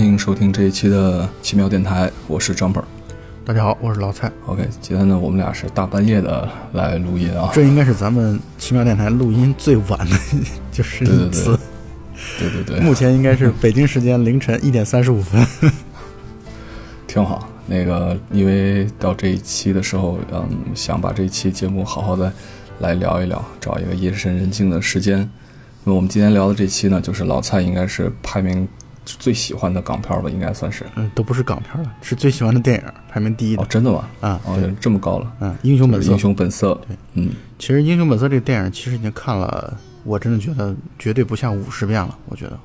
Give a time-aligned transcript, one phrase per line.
[0.00, 2.82] 欢迎收听这一期的奇妙电台，我是张本。
[3.44, 4.32] 大家好，我是老蔡。
[4.46, 7.50] OK，今天呢，我们俩是大半夜的来录音啊。
[7.52, 10.16] 这应该是咱们奇妙电台录音最晚的，
[10.72, 11.58] 就是对对一次。
[12.38, 15.46] 对对对，目前应该是北京时间凌晨一点三十五分。
[17.06, 17.46] 挺好。
[17.66, 22.32] 那个，因为到这一期的时候，嗯，想把这一期节目好好的
[22.78, 25.18] 来聊一聊，找一个夜深人静的时间。
[25.84, 28.66] 那么我们今天聊的这期呢，就是老蔡应该是排名
[29.04, 30.84] 最喜欢的港片吧，应该算是。
[30.94, 34.08] 嗯，都不是港片了，是最喜欢的电影，排名第一的哦，真的吗？
[34.20, 34.40] 啊。
[34.44, 35.32] 哦对，，这么高了。
[35.40, 36.18] 嗯，英雄本色英。
[36.18, 36.74] 雄本色。
[36.86, 42.16] 对，嗯，其实《英雄本色》这个电影，其实已经看了，我真的觉得绝对不下五十遍了。
[42.26, 42.58] 我觉得。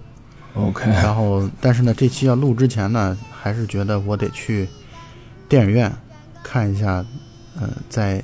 [0.55, 4.67] OK，然后，但是呢，这期要录之前呢，还是觉得我得去
[5.49, 5.91] 电影院
[6.43, 7.05] 看一下，
[7.59, 8.23] 呃，在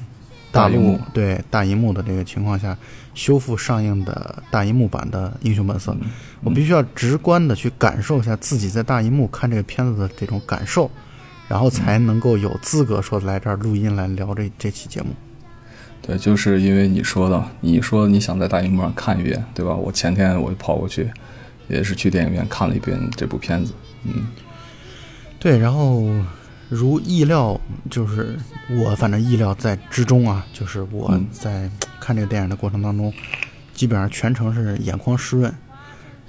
[0.50, 2.78] 大陆对大银幕的这个情况下
[3.14, 6.10] 修复上映的大银幕版的《英雄本色》嗯
[6.44, 10.90] 我必须要直观的去感受一下自己在大荧幕看这个片子的这种感受，
[11.48, 15.10] 然后才能够有资格说来这儿录音来聊这这期节目。
[16.02, 19.76] 对，就是因为你说的，你说你想在大荧幕上看一遍，对吧？
[19.76, 21.12] 我前天我就跑过去，
[21.68, 23.72] 也是去电影院看了一遍这部片子。
[24.04, 24.26] 嗯，
[25.38, 26.04] 对，然后
[26.70, 27.60] 如意料，
[27.92, 28.36] 就是
[28.84, 33.14] 我反正意料在之中啊，就是我嗯在看这个电影的过程当中，
[33.76, 35.54] 基本上全程是眼眶湿润，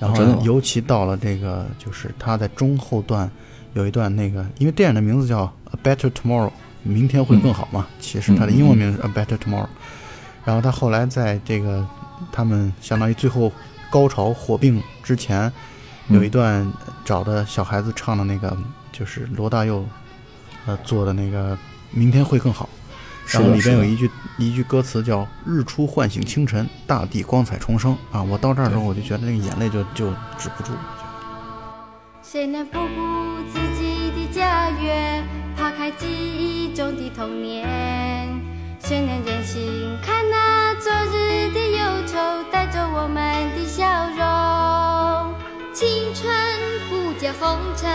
[0.02, 3.30] 然后尤其到了这个，就是他在中后段
[3.74, 6.48] 有一段那个，因为电影的名字叫《A Better Tomorrow》，
[6.82, 9.64] 明天会更好嘛，其实它的英文名是《A Better Tomorrow》，
[10.44, 11.86] 然后他后来在这个
[12.32, 13.52] 他们相当于最后
[13.90, 15.52] 高潮火并之前。
[16.08, 16.70] 有一段
[17.04, 18.54] 找的小孩子唱的那个，
[18.90, 19.86] 就是罗大佑，
[20.66, 21.54] 呃做的那个
[21.92, 22.68] 《明天会更好》，
[23.32, 28.22] 然后里边有一句一句歌词叫“日出唤醒清晨，大地光彩重生”啊！
[28.22, 30.72] 我到这儿的时候，我就觉得那个眼泪就就止不住。
[32.22, 35.24] 谁能不顾自己的家园，
[35.56, 37.66] 抛开记忆中的童年？
[38.80, 42.18] 谁能忍心看那昨日的忧愁
[42.50, 45.34] 带走我们的笑容？
[45.72, 46.30] 青春
[46.90, 47.88] 不解红尘，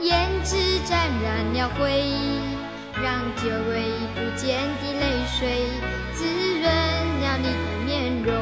[0.00, 0.56] 胭脂
[0.88, 2.53] 沾染了回忆，
[3.04, 3.84] 让久违
[4.14, 5.66] 不见的泪水
[6.14, 8.32] 滋润了你的面容。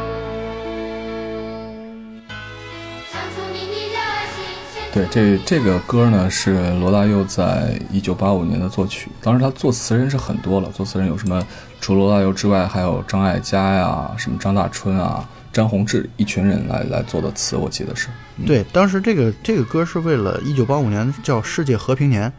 [3.10, 3.98] 唱出你的热
[4.30, 4.94] 情。
[4.94, 11.44] 对这这个歌呢是罗大佑在一九八五年的作曲，当时他作词人是很多了，作词人有什么？
[11.80, 18.06] 除罗大佑之外，还有张艾嘉呀，什么张大春啊、张宏志一群人来来做的词，我记得是。
[18.46, 22.32] 对，当时这个这个歌是为了一九八五年叫世界和平年，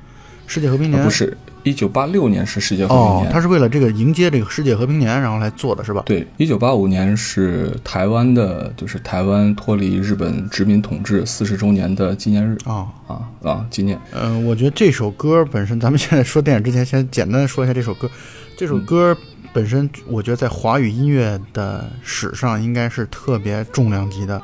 [0.48, 6.04] 世界和平年、啊、不是一九八六年是世界和平年，，哦他是为了这个迎接这个世界和平年，然后来做的是吧？
[6.06, 12.88] 对，一九八五年是台湾的，就是台湾脱离日本殖民统治四十周年的纪念日啊。
[13.08, 13.98] 啊啊，纪念。
[14.12, 18.10] 嗯、我觉得这首歌本身，咱们现在说电影之前，先简单的说一下这首歌。
[18.58, 19.16] 这首歌
[19.54, 24.42] 本身，我觉得在华语音乐的史上应该是特别重量级的。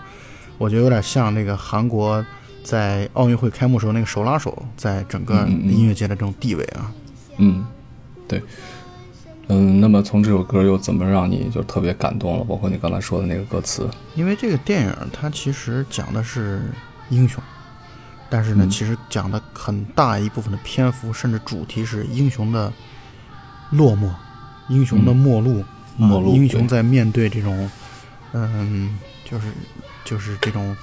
[0.58, 2.26] 我觉得有点像那个韩国
[2.64, 6.92] 在奥运会开幕时候那个手拉手，在整个音乐界的这种地位啊。
[7.38, 7.66] 嗯，
[8.28, 8.42] 对，
[9.48, 12.44] 嗯，那么从这首歌又怎么让你就特别感动了？
[12.44, 16.62] 包括你刚才说的那个歌词，因为这个电影它其实讲的是
[17.10, 17.42] 英雄，
[18.30, 18.70] 但是呢，嗯。
[18.70, 22.72] 其实讲的很大一部分的篇幅，甚至主题是英雄的
[23.72, 24.12] 落寞，
[24.68, 25.64] 英雄的嗯末路，
[25.98, 27.70] 末路啊英雄在面对这种，
[28.34, 29.48] 嗯，就是
[30.04, 30.76] 就是这种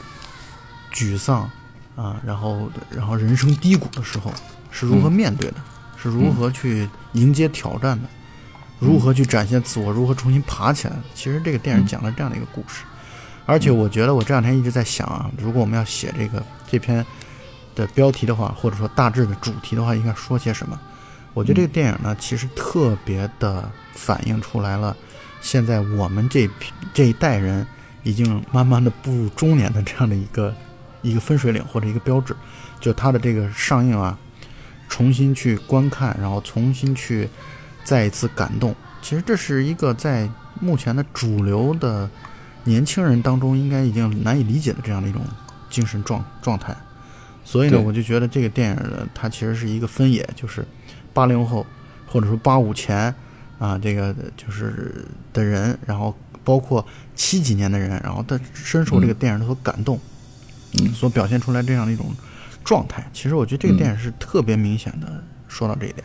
[0.92, 1.50] 沮丧
[1.96, 4.32] 啊，然后然后人生低谷的时候
[4.70, 5.12] 是如何嗯。
[5.12, 5.56] 面对的，
[5.96, 8.09] 是如何去迎接挑战的，
[8.78, 11.03] 如何去展现自我，如何重新爬起来的。
[11.15, 11.86] 其实这个电影嗯。
[11.86, 12.84] 讲了这样的一个故事，
[13.47, 17.04] 而且我觉得我这两天一直在想啊，如果我们要写这个这篇
[17.74, 20.78] 的标题的话，或者说大致的主题的话，应该说些什么？
[21.32, 24.97] 我觉得这个电影呢，其实特别的反映出来了，
[25.41, 27.66] 现在我们这批这一代人
[28.03, 30.54] 已经慢慢的步入中年的这样的一个
[31.08, 32.34] 一个分水岭或者一个标志，
[32.80, 34.18] 就它的这个上映啊，
[34.88, 37.28] 重新去观看，然后重新去
[37.84, 38.74] 再一次感动。
[39.00, 40.28] 其实这是一个在
[40.60, 42.10] 目前的主流的
[42.64, 45.22] 年轻人当中，应该已经难以理解的这样的一种
[45.70, 46.76] 精神状状态。
[47.44, 50.66] 所以呢，我就觉得这个电影呢，它其实是一个分野，就是
[51.14, 51.64] 八零后
[52.09, 53.14] 或者说八五前
[53.60, 56.12] 啊，这个就是的人，然后
[56.42, 60.00] 包括七几年的人，然后他深受这个电影所感动，嗯
[60.94, 62.14] 所表现出来这样的一种
[62.64, 63.04] 状态。
[63.12, 66.04] 其实我觉得这个电影是特别明显的说到这一点。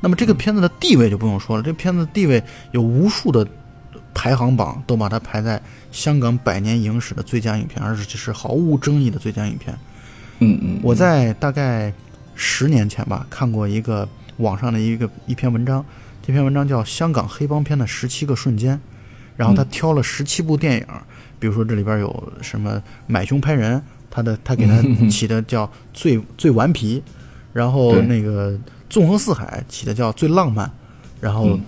[0.00, 3.46] 那么这个片子的地位就不用说了，这片子的地位有无数的
[4.14, 5.60] 排行榜都把它排在
[5.92, 9.78] 香港百年影史的最佳影片，而且是毫无争议的最佳影片。
[10.38, 11.92] 嗯嗯，我在大概
[12.34, 14.08] 十年前吧，看过一个
[14.38, 15.84] 网上的一个一篇文章，
[16.22, 18.74] 这篇文章叫《香港黑帮片的十七个瞬间》，
[19.36, 20.86] 然后他挑了十七部电影，
[21.38, 22.76] 比如说这里边有什么
[23.06, 23.78] 《买凶拍人》，
[24.10, 27.02] 他的他给他起的叫最 最顽皮，
[27.52, 28.50] 然后那个
[28.88, 30.70] 《纵横四海》起的叫最浪漫，
[31.20, 31.60] 然后嗯。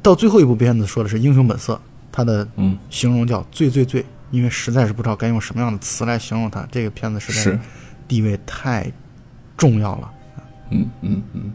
[0.00, 1.74] 到最后一部片子说的是《英雄本色》，
[2.12, 2.78] 他的嗯。
[2.88, 6.64] 形容叫最最最，因为实在是不知道该用什么样的词来形容他。
[6.70, 7.58] 这个片子实在是，
[8.06, 8.90] 地位太
[9.56, 10.10] 重要了。
[10.70, 11.52] 嗯嗯嗯，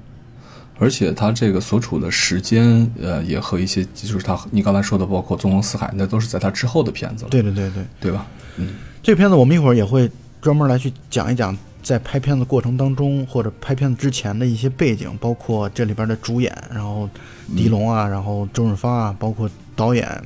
[0.78, 8.28] 而且他这个所处的时间，呃，也和一些就是他你刚才说的，包括《纵横四海》，那都是在他之后的片子了，对对对对，对吧？
[8.58, 10.10] 嗯这个片子我们一会儿也会
[10.42, 17.10] 专门来去讲一讲，在拍片子过程当中或者拍片子之前的一些背景，包括这里边的主演，然后
[17.56, 20.22] 狄龙啊，然后周润发啊，包括导演，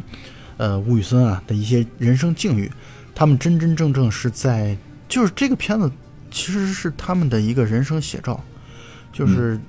[0.57, 2.71] 呃，吴宇森啊的一些人生境遇，
[3.13, 4.75] 他们真真正正是在，
[5.07, 5.91] 就是这个片子
[6.31, 8.43] 其实是他们的一个人生写照，
[9.13, 9.59] 就是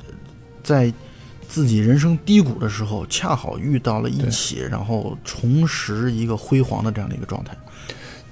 [0.62, 0.93] 在
[1.46, 7.55] 自己人生低谷的时候，恰好遇到了一起，然后重拾一个辉煌的这样的一个状态。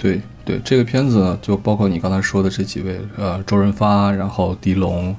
[0.01, 5.15] 对对，这个片子呢，就包括你刚才说的这几位，呃，周润发，然后狄龙，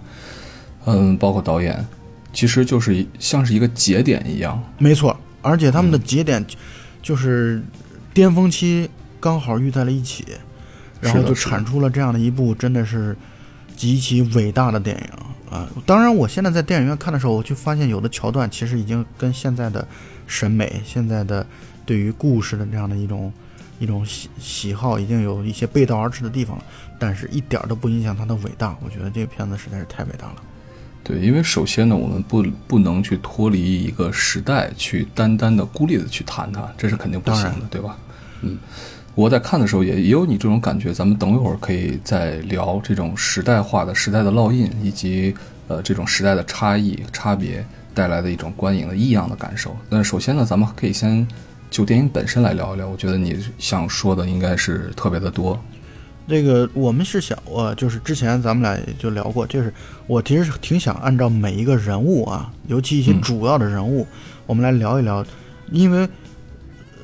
[0.85, 1.85] 嗯，包括导演，
[2.33, 6.43] 其实就是像是一个节点一样，没错，而且他们的节点
[6.99, 7.61] 就是
[8.11, 8.89] 巅峰期
[9.19, 10.25] 刚好遇在了一起，
[10.99, 13.15] 然后就产出了这样的一部真的是
[13.75, 15.69] 极其伟大的电影啊！
[15.85, 19.87] 当然，我现在在电影院看的时候，我就发现有的桥段其实已经跟现在的
[20.25, 21.45] 审美、现在的
[21.85, 23.31] 对于故事的这样的一种
[23.81, 26.63] 一种喜喜好，已经有一些背道而驰的地方了，
[26.99, 28.77] 但是一点儿都不影响它的伟大。
[28.85, 30.35] 我觉得这个片子实在是太伟大了。
[31.03, 37.97] 对，因为首先呢，我们不不能去脱离一个时代，去单单的孤立的去谈它，这是肯定不行的，对吧？
[38.41, 38.55] 嗯，
[39.15, 45.33] 我在看的时候也也有你这种感觉，咱们等一会儿可以再聊这种时代化的时代的烙印，以及
[45.67, 49.75] 呃这种时代的差异差别带来的一种观影的异样的感受。
[49.89, 51.27] 那首先呢，咱们可以先
[51.71, 55.59] 就电影本身来聊一聊，我觉得你想说的应该是特别的多。
[56.27, 59.73] 这个我们是想，我就是之前咱们俩也就聊过，就是
[60.05, 64.05] 我其实是挺想按照每一个人物啊，尤其一些嗯主要的人物，
[64.45, 65.25] 我们来聊一聊，
[65.71, 66.07] 因为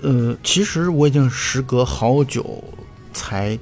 [0.01, 2.63] 呃，其实我已经时隔好久
[3.13, 3.57] 才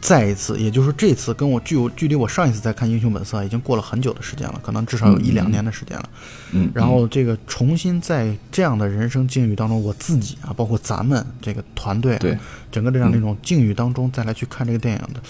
[0.00, 6.08] 再一次，也就是说这次跟我距距离我上一次再看《英雄本色》已经过了很久的时间了，可能至少有一两年的时间了。
[6.52, 12.38] 嗯，然后这个重新在这样的人生境遇当中，我自己啊，包括咱们这个团队、啊，对，
[12.72, 15.20] 整个这样的一种境遇当中，再来去看这个电影的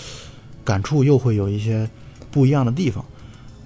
[0.65, 1.89] 感触，又会有一些
[2.31, 3.05] 不一样的地方。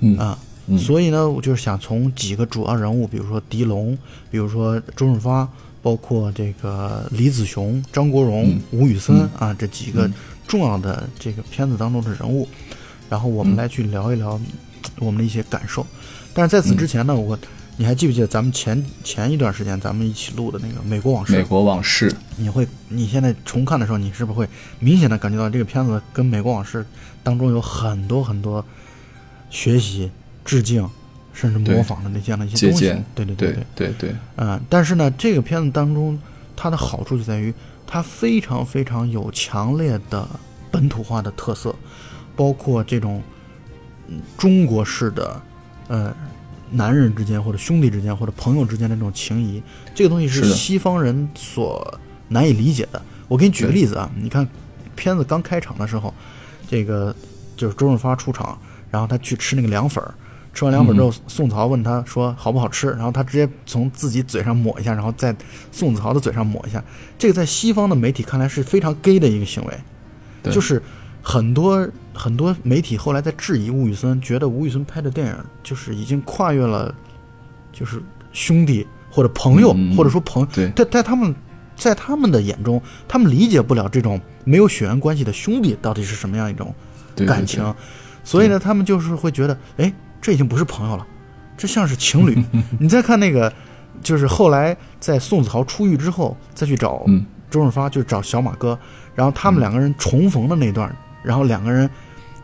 [0.00, 0.38] 嗯啊。
[0.66, 3.94] 嗯所以呢，我就是想从几个主要人物，比如说狄龙，
[4.30, 5.46] 比如说周润发，
[5.82, 10.14] 包括这个李子雄、张国荣、嗯吴宇森啊这几个嗯
[10.46, 12.48] 重要的这个片子当中的人物，
[13.08, 14.40] 然后我们嗯来去聊一聊
[14.98, 15.86] 我们的一些感受。
[16.32, 17.38] 但是在此之前呢，我
[17.76, 21.32] 你还记不记得咱们前前一段时间咱们一起录的那个《美国往事》？
[21.36, 24.48] 美国往事，你会你现在重看的时候，你是不是会
[24.78, 26.82] 明显的感觉到这个片子跟《美国往事》
[27.22, 28.64] 当中有很多很多
[29.50, 30.10] 学习、
[30.44, 30.88] 致敬，
[31.32, 32.94] 甚至模仿的那这样的一些东西？
[33.14, 36.16] 对对对对，对对，嗯，但是呢，这个片子当中
[36.54, 37.52] 它的好处就在于
[37.94, 40.28] 它非常非常有强烈的
[40.68, 41.72] 本土化的特色，
[42.34, 43.22] 包括这种
[44.08, 45.40] 嗯中国式的
[45.86, 46.12] 呃
[46.72, 49.62] 男人之间或者兄弟之间或者朋友之间的这种情谊，
[49.94, 53.00] 这个东西是西方人所难以理解的。
[53.28, 54.44] 我给你举个例子啊，你看
[54.96, 56.12] 片子刚开场的时候，
[56.68, 57.14] 这个
[57.56, 58.58] 就是周润发出场，
[58.90, 60.12] 然后他去吃那个凉粉儿。
[60.54, 65.34] 吃完凉粉之后，宋曹问他说好不好吃，然后他直接从自己嘴上抹一下，然后在
[65.72, 66.82] 宋子豪的嘴上抹一下。
[67.18, 70.80] 这个在西方的媒体看来是非常 gay 的一个行为，就是
[71.20, 76.94] 很多很多媒体后来在质疑吴宇森，觉得吴宇森拍的电影就是已经跨越了，
[77.72, 78.00] 就是
[78.32, 81.34] 兄弟或者朋友，或者说朋友在在他们
[81.74, 86.72] 在他们的眼中，他们理解不了这种没有血缘关系的兄弟到底是什么样一种
[87.16, 87.74] 对对感情，
[88.22, 89.92] 所以呢，他们就是会觉得，哎，
[90.24, 91.06] 这已经不是朋友了，
[91.54, 92.42] 这像是情侣。
[92.80, 93.52] 你再看那个，
[94.02, 98.78] 就是后来在宋子豪出狱之后，再去找嗯周润发，就是找小马哥，
[99.14, 100.90] 然后他们两个人重逢的那段，
[101.22, 101.88] 然后两个人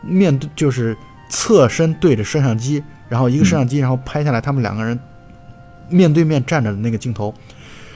[0.02, 0.94] 面对就是
[1.30, 5.00] 侧身对着摄像机，然后一个摄像机，然后拍下来他们两个人
[5.88, 7.32] 面对面站着的那个镜头，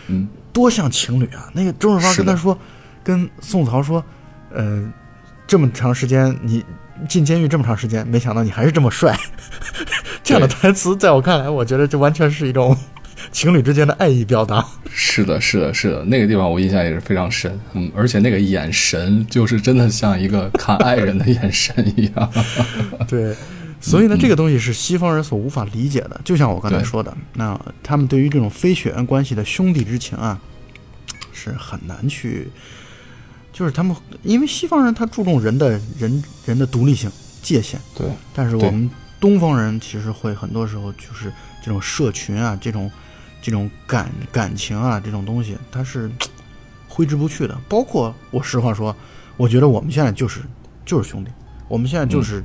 [0.07, 1.51] 嗯，多像情侣啊！
[1.53, 2.59] 那个周润发跟他说，
[3.03, 4.03] 跟宋子豪说，
[4.51, 4.91] 呃，
[5.47, 6.65] 这么长时间你
[7.09, 9.19] 进监狱这么长时间，没想到你还是这么帅。
[10.23, 12.77] 这样的台词在我看来，我觉得这完全是一种
[13.33, 14.65] 情侣之间的爱意表达。
[14.91, 22.33] 是的，是的，是的，那个地方我印象也是非常深，嗯，而且那个眼神就是真的像一个看爱人的眼神一样。
[23.09, 23.35] 对，
[23.81, 26.21] 所以呢，这个东西是西方人所无法理解的。
[26.25, 30.41] 就像我刚才说的，那他们对于这种非血缘关系的兄弟之情啊，
[31.33, 32.49] 是很难去，
[33.55, 41.33] 就是他们因为西方人他注重人的人人的独立性界限，对，但是我们东方人其实会很多时候就是
[41.63, 42.91] 这种社群啊，这种
[43.41, 46.11] 这种感感情啊，这种东西它是
[46.89, 47.57] 挥之不去的。
[47.69, 48.95] 包括我实话说，
[49.37, 50.41] 我觉得我们现在就是
[50.85, 51.31] 就是兄弟，
[51.69, 52.45] 我们现在就是、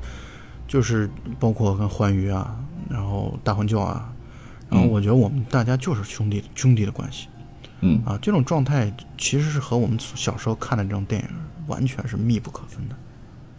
[0.67, 2.55] 就是包括跟欢愉啊，
[2.87, 4.07] 然后大婚教啊，
[4.69, 4.89] 然后嗯。
[4.89, 7.27] 我觉得我们大家就是兄弟兄弟的关系
[7.81, 11.27] 嗯，啊，这种状态其实是和我们小时候看的这种电影
[11.67, 12.95] 完全是密不可分的。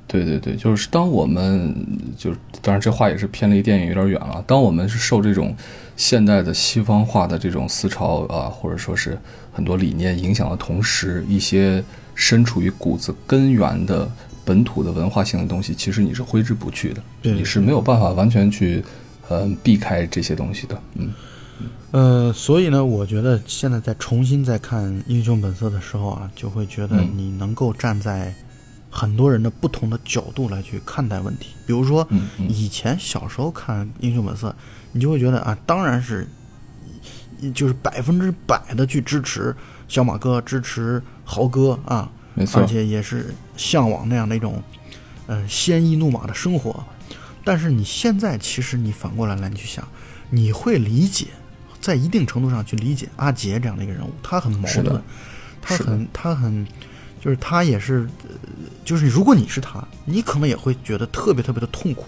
[0.06, 1.72] 对对对，就是当我们
[2.18, 4.42] 就是，当然这话也是偏离电影有点远了。
[4.44, 5.54] 当我们是受这种
[5.96, 9.16] 现代的西方化的这种思潮啊，或者说是
[9.52, 11.82] 很多理念影响的同时，一些
[12.16, 14.10] 身处于骨子根源的
[14.44, 18.82] 本土的文化性的东西，其实你是挥之不去的，对你是没有办法完全去
[19.28, 20.82] 呃避开这些东西的。
[20.96, 21.12] 嗯
[21.90, 28.34] 呃，所以呢，我觉得现在在重新再看《英雄本色》的时候啊，就会觉得嗯你能够站在
[28.90, 31.48] 很多人的不同的角度来去看待问题。
[31.66, 32.06] 比如说，
[32.48, 34.48] 以前小时候看《英雄本色》，
[34.92, 36.26] 你就会觉得啊，当然是，
[37.54, 39.54] 就是百分之百的去支持
[39.88, 44.62] 小马哥，支持豪哥啊，没错而且也是向往那样的一种，
[45.26, 46.84] 呃，鲜衣怒马的生活。
[47.44, 49.86] 但是你现在其实你反过来来你去想，
[50.30, 51.28] 你会理解，
[51.80, 55.02] 在一定程度上去理解阿杰这样的一个人物，他很矛盾，
[55.62, 56.66] 他很他很，
[57.20, 58.34] 就是他也是，呃
[58.84, 62.04] 就是如果你是他，你可能也会觉得特别特别的痛苦。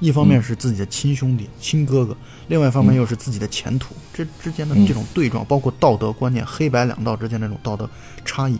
[0.00, 0.42] 一方面嗯。
[0.42, 4.86] 是自己的亲兄弟、亲哥哥，另外一方面又是自己的前途，这之间的嗯。
[4.86, 7.90] 这种对撞，包括道德观念、黑白两道之间的这种道德
[8.24, 8.56] 差异，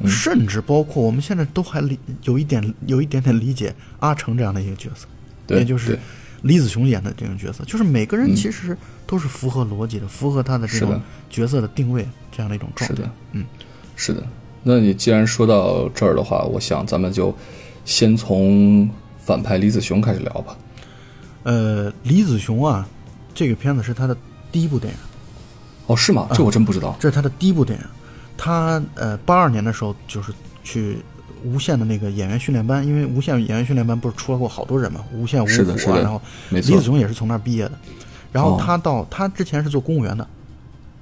[0.00, 0.10] 嗯。
[0.10, 5.06] 甚至包括我们现在都还理有一点有一点点理解阿成这样的一个角色，
[5.54, 6.00] 也就是对
[6.46, 8.76] 李子雄演的这种角色，就是每个人嗯其实
[9.06, 13.10] 都是符合逻辑的，符合他的这种角色的定位这样的一种状态是的。
[13.32, 13.44] 嗯，
[13.96, 14.22] 是的，
[14.62, 17.34] 那你既然说到这儿的话，我想咱们就
[17.84, 18.88] 先从
[19.18, 20.56] 反派李子雄开始聊吧。
[21.42, 22.88] 呃，李子雄啊，
[23.34, 24.16] 这个片子是他的
[24.52, 24.98] 第一部电影，
[25.86, 26.28] 哦，是吗？
[26.32, 26.96] 这我真不知道。
[27.00, 27.84] 这是他的第一部电影。
[28.36, 30.98] 他呃，八二年的时候就是去
[31.46, 37.72] 无线的那个演员训练班，因为无线演员训练班不是出来过好多人嘛，无线、五是的是的虎啊，然后李子雄也是从那儿毕业的。
[38.32, 40.24] 然后哦他到他之前是做公务员的，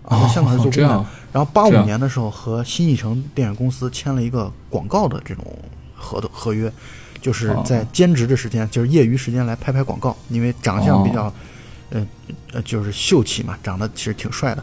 [0.03, 1.07] 啊，哦在香港是做公务员。
[1.33, 5.45] 然后八五年的时候和新艺城电影公司签了一个广告的这种
[5.95, 6.71] 合同合约，
[7.21, 11.33] 就是哦在兼职的时间，就是业余时间来拍拍广告，因为长相比较，哦
[11.91, 12.07] 呃
[12.53, 14.63] 呃，就是秀气嘛，长得其实挺帅的。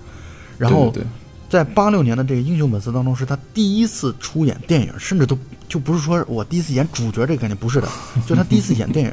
[0.57, 1.07] 然后对对对
[1.51, 7.89] 在八六年的这个《英雄本色》当中，是他第一次出演电影，甚至都就不是说我第一次演主角这个概念，不是的，
[8.25, 9.12] 就他第一次演电影，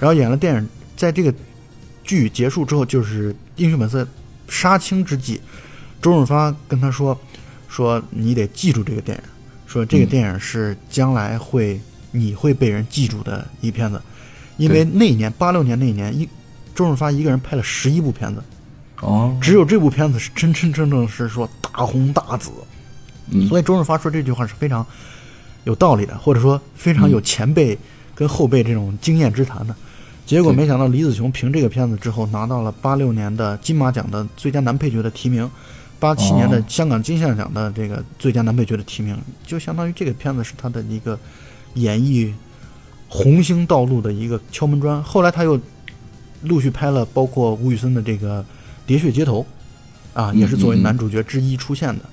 [0.00, 1.32] 然后演了电影，在这个
[2.02, 4.02] 剧结束之后，就是《英雄本色》
[4.48, 5.38] 杀青之际，
[6.00, 7.14] 周润发跟他说
[7.68, 9.22] ：“说你得记住这个电影，
[9.66, 10.08] 说这个嗯。
[10.08, 11.78] 电影是将来会
[12.12, 14.00] 你会被人记住的一片子，
[14.56, 16.26] 因为那一年八六年那一年，一
[16.74, 18.42] 周润发一个人拍了十一部片子，
[19.00, 22.50] 哦，只有这部片子是真真正正是说大红大紫，
[23.30, 24.84] 嗯所以周润发说这句话是非常
[25.64, 27.78] 有道理的，或者说非常有前辈
[28.14, 29.74] 跟后辈这种经验之谈的。
[30.26, 35.48] 结果没想到李子雄凭这个片子之后拿到了八六年的金马奖的最佳男配角的提名，
[35.98, 41.18] 八七年的哦香港金像奖的这个最佳男配角的提名，就相当于这个片子是他的一个
[41.74, 42.34] 演艺
[43.08, 45.02] 红星道路的一个敲门砖。
[45.02, 45.58] 后来他又
[46.42, 48.42] 陆续拍了包括吴宇森的这个
[48.88, 49.46] 《喋血街头》，
[50.20, 52.04] 啊，也是作为男主角之一出现的。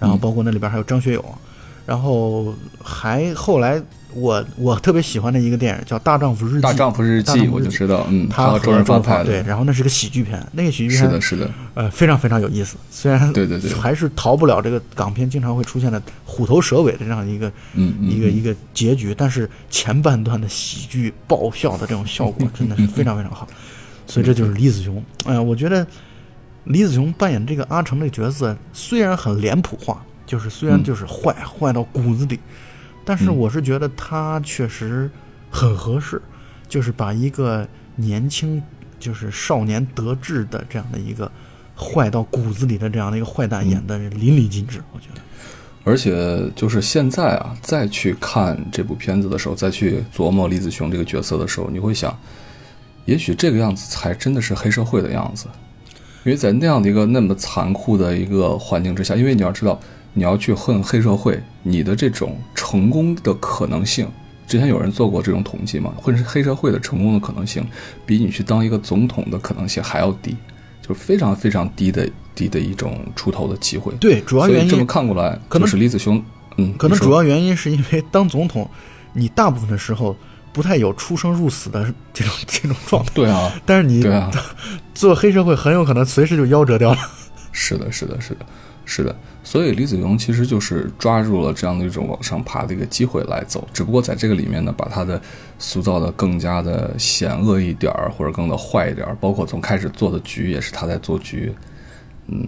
[0.00, 1.24] 然后包括那里边还有张学友，
[1.86, 2.52] 然后
[2.82, 3.80] 还后来
[4.12, 13.72] 我我特别喜欢的一个电影叫《大丈夫日记》，大丈夫日记我就知道，嗯，他和和周润发拍的，对，然后那是个喜剧片，那个喜剧片是的，是的，呃非常非常有意思，虽然对对对。
[13.72, 23.48] 还是逃不了这个港片经常会出现的虎头蛇尾的这样一个嗯一个一个结局，但是前半段的喜剧爆笑的这种效果真的是非常非常好，
[24.06, 25.02] 所以这就是李子雄。
[25.24, 25.86] 哎呀，我觉得
[26.64, 32.38] 李子雄扮演这个阿成这个角色虽然很脸谱化，就是虽然嗯就是坏坏到骨子里，
[33.04, 35.10] 但是嗯我是觉得他确实
[35.50, 36.20] 很合适，
[36.68, 37.66] 就是把一个
[37.96, 38.62] 年轻
[38.98, 41.30] 就是少年得志的这样的一个
[41.76, 45.20] 坏到骨子里的这样的一个坏蛋演的淋漓尽致，我觉得。
[45.86, 52.18] 而且就是现在啊，再去看这部片子的时候，再去琢磨李子雄这个角色的时候，你会想，
[53.04, 55.46] 也许这个样子才真的是黑社会的样子。
[56.24, 59.78] 因为在那样的一个那么残酷的一个环境之下，因为你要知道，
[60.14, 64.08] 你要去混黑社会，你的这种成功的可能性，
[64.46, 67.62] 之前有人做过这种统计嘛，混黑社会的成功的可能性，
[68.06, 70.34] 比你去当一个总统的可能性还要低，
[70.80, 73.92] 就是非常非常低的低的一种出头的机会。
[74.00, 76.22] 对，主要原因这么看过来，可能就是李子雄，
[76.56, 78.66] 嗯，可能主要原因是因为当总统，
[79.12, 80.16] 你大部分的时候
[80.54, 81.84] 不太有出生入死的
[82.14, 84.30] 这种 这种状态，对啊，但是你对啊，
[84.94, 86.98] 做黑社会很有可能随时就夭折掉了。
[87.52, 88.46] 是的，是的，是的，
[88.86, 89.14] 是的。
[89.42, 95.20] 所以李子雄其实就是抓住了这样的一种往上爬的一个机会来走，只不过在这个里面呢，把他的
[95.58, 101.52] 塑造的更加的险恶一点儿，或者更的坏一点儿，包括从开始做的局也是他在做局，
[102.28, 102.46] 嗯，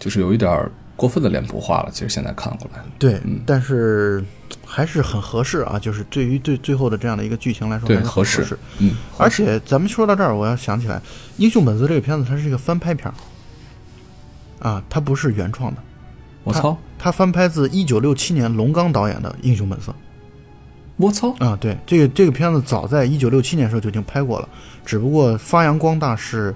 [0.00, 1.90] 就是有一点儿过分的脸谱化了。
[1.92, 4.24] 其实现在看过来，对，但是
[4.76, 10.96] 还是很合适啊，就是对于对最后的这样的一个剧情来说，对合适，嗯，而且咱们说到这儿，我要想起来，
[11.38, 15.82] 《英雄本色》这个片子它是一个翻拍片儿，啊，它不是原创的，
[16.44, 19.94] 我操，它翻拍自一九六七年龙刚导演的《英雄本色。
[20.98, 24.48] 我操，》啊，对，这个这个片子早在一九六七年的时候就已经拍过了，
[24.84, 26.54] 只不过发扬光大是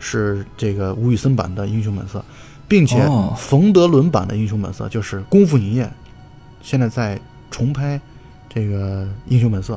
[0.00, 2.18] 是这个吴宇森版的《英雄本色》，
[2.66, 3.32] 并且哦。
[3.38, 5.88] 冯德伦版的《英雄本色》就是功夫影业
[6.62, 7.16] 现在在
[7.50, 8.00] 重拍
[8.48, 9.74] 这个《英雄本色》，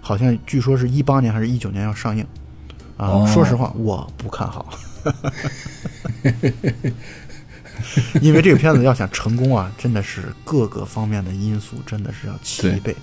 [0.00, 2.24] 好像据说是一八年还是一九年要上映
[2.96, 3.08] 啊。
[3.08, 4.78] 哦说实话，我不看好，
[8.20, 12.94] 因为这个片子要想成功啊，真的是各个方面的因素真的是要齐备。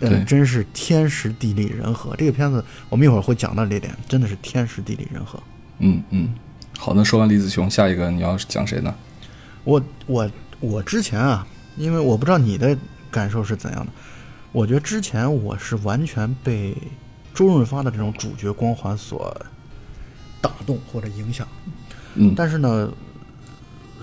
[0.00, 2.14] 嗯，真是天时地利人和。
[2.16, 5.40] 这个片子我们一会儿会讲到这点，真的是天时地利人和。
[5.78, 6.34] 嗯嗯，
[6.76, 8.92] 好，那说完李子雄，下一个你要讲谁呢？
[9.62, 10.30] 我我
[10.60, 12.76] 我之前啊，因为我不知道你的
[13.14, 13.92] 感受是怎样的，
[14.50, 16.76] 我觉得之前我是完全被
[17.32, 19.34] 周润发的这种主角光环所
[20.40, 21.46] 打动或者影响。
[22.16, 22.92] 嗯但是呢，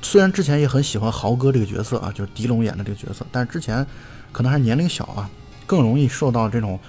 [0.02, 3.86] 虽然之前也很喜欢豪哥这个角色啊，就是狄龙演的这个角色，但是之前
[4.32, 5.30] 可能还是年龄小啊，
[5.66, 6.80] 更容易受到这种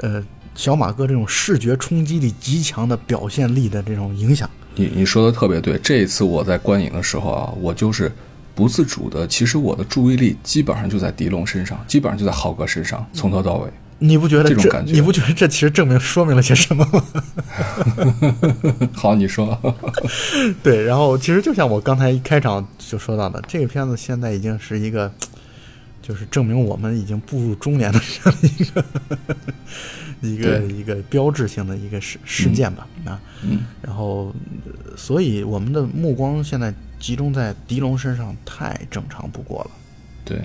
[0.00, 4.48] 呃小马哥这种视觉冲击力极强的表现力的这种影响。
[4.76, 8.10] 你你说的特别对，这一次我在观影的时候啊，我就是
[8.54, 13.70] 不自主的，其实我的注意力基本上就在狄龙身上，基本上就在浩哥身上，从头到尾。
[13.98, 17.02] 你不觉得这种感觉你不觉得这其实证明说明了些什么吗？
[18.92, 19.56] 好，你说，
[20.62, 25.10] 对，然后其实就像我刚才一开场就说到的，这个片子现在已经是一个，
[26.02, 28.84] 就是证明我们已经步入中年的这样一个
[30.26, 33.20] 一个一个标志性的一个事事件吧、啊。
[33.42, 33.60] 嗯。
[33.82, 34.34] 然后，
[34.64, 39.70] 呃所以我们的目光现在集中在狄龙身上，太正常不过了。
[40.24, 40.42] 对，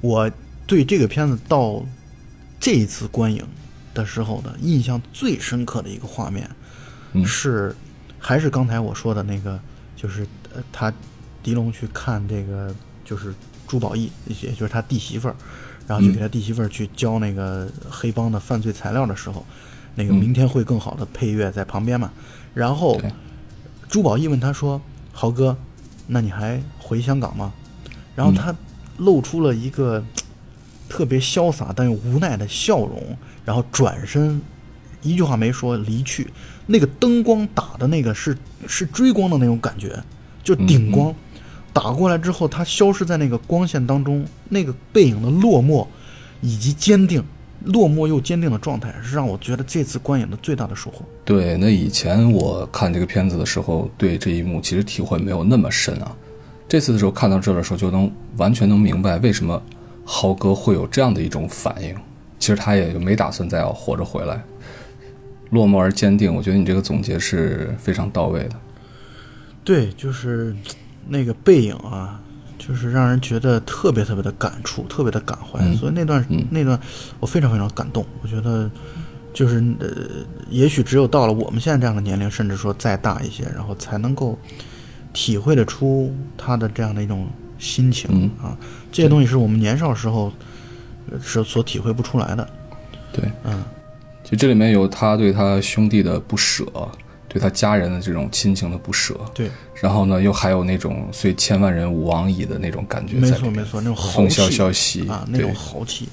[0.00, 0.30] 我
[0.66, 1.84] 对这个片子到
[2.58, 3.46] 这一次观影
[3.94, 6.50] 的时候的印象最深刻的一个画面，
[7.12, 7.24] 嗯。
[7.24, 7.74] 是
[8.18, 9.60] 还是刚才我说的那个，
[9.94, 10.92] 就是呃，他
[11.42, 13.32] 狄龙去看这个就是
[13.68, 14.10] 朱宝义，
[14.42, 15.36] 也就是他弟媳妇儿，
[15.86, 19.44] 然后去给他弟媳妇儿去交那个黑帮的犯罪材料的时候，
[19.94, 22.10] 那个嗯明天会更好的配乐在旁边嘛，
[22.54, 23.10] 然后对
[23.88, 24.80] 朱宝义问他说
[25.12, 25.56] ：“豪哥，
[26.06, 27.52] 那你还回香港吗？”
[28.16, 28.54] 然后他
[28.98, 30.02] 露出了一个
[30.88, 34.40] 特别潇洒但又无奈的笑容，然后转身，
[35.02, 36.28] 一句话没说离去。
[36.66, 40.02] 那个灯光打的那个是是追光的那种感觉，
[40.42, 41.14] 就顶光，
[41.76, 45.86] 打过来之后，他消失在那个光线当中，那个背影的落寞
[46.40, 47.22] 以及坚定，
[47.66, 51.04] 落寞又坚定的状态，是让我觉得这次观影的最大的收获。
[51.22, 56.16] 对，那以前我看这个片子的时候，对这一幕其实体会没有那么深啊。
[56.66, 59.62] 这次的时候看到这儿的时候，就能完全能明白为什么
[60.02, 61.94] 豪哥会有这样的一种反应。
[62.38, 64.42] 其实他也就没打算再要活着回来，
[65.50, 66.34] 落寞而坚定。
[66.34, 68.56] 我觉得你这个总结是非常到位的。
[69.62, 70.56] 对，就是
[71.08, 72.20] 那个背影啊，
[72.58, 75.60] 就是让人觉得特别特别的感触，特别的感怀。
[75.60, 76.78] 嗯所以那段、那段
[77.20, 78.04] 我非常非常感动。
[78.22, 78.70] 我觉得
[79.32, 79.88] 就是呃，
[80.50, 84.38] 也许只有到了我们现在这样的年龄，甚至说再大一些，然后才能够
[85.12, 88.56] 体会得出他的这样的一种心情、嗯啊。
[88.90, 90.32] 这些东西是我们年少时候
[91.10, 92.48] 呃是所体会不出来的。
[93.12, 93.62] 对，嗯，
[94.24, 96.64] 就这里面有他对他兄弟的不舍，
[97.28, 103.30] 对他家人的这种亲情的不舍，对，然后呢，又还有那种虽千万人吾往矣的那种感觉没。
[103.30, 106.08] 错没错，那种豪气啊，那种豪气。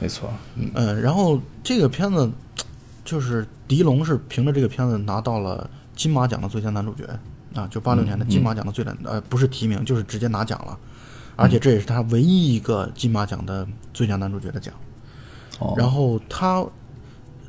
[0.00, 0.70] 没错，嗯。
[0.74, 2.30] 嗯，然后这个片子
[3.04, 7.04] 就是狄龙是凭着这个片子拿到了金马奖的最佳男主角
[7.54, 10.78] 啊，就八六年的金马奖的最佳、呃不是提名，就是直接拿奖了，
[11.36, 14.74] 而且这也是他唯一一个金马奖的最佳男主角的奖。
[15.58, 16.64] 哦，然后他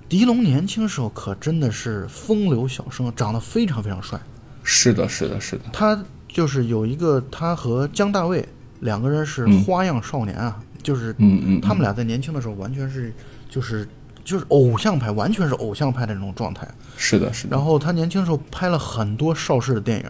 [0.07, 4.19] 狄龙年轻时候可真的是风流小生，长得非常非常帅
[4.63, 8.47] 是的，是的，是的，他就是有一个他和姜大卫
[8.81, 9.63] 两个人是嗯。
[9.63, 13.13] 花样少年啊，就是嗯嗯，他们俩在年轻的时候完全是
[13.49, 13.87] 就是
[14.23, 16.67] 就是偶像派，完全是偶像派的那种状态。
[16.95, 20.05] 是的，是的，然后他年轻的时候拍了很多邵氏的电影，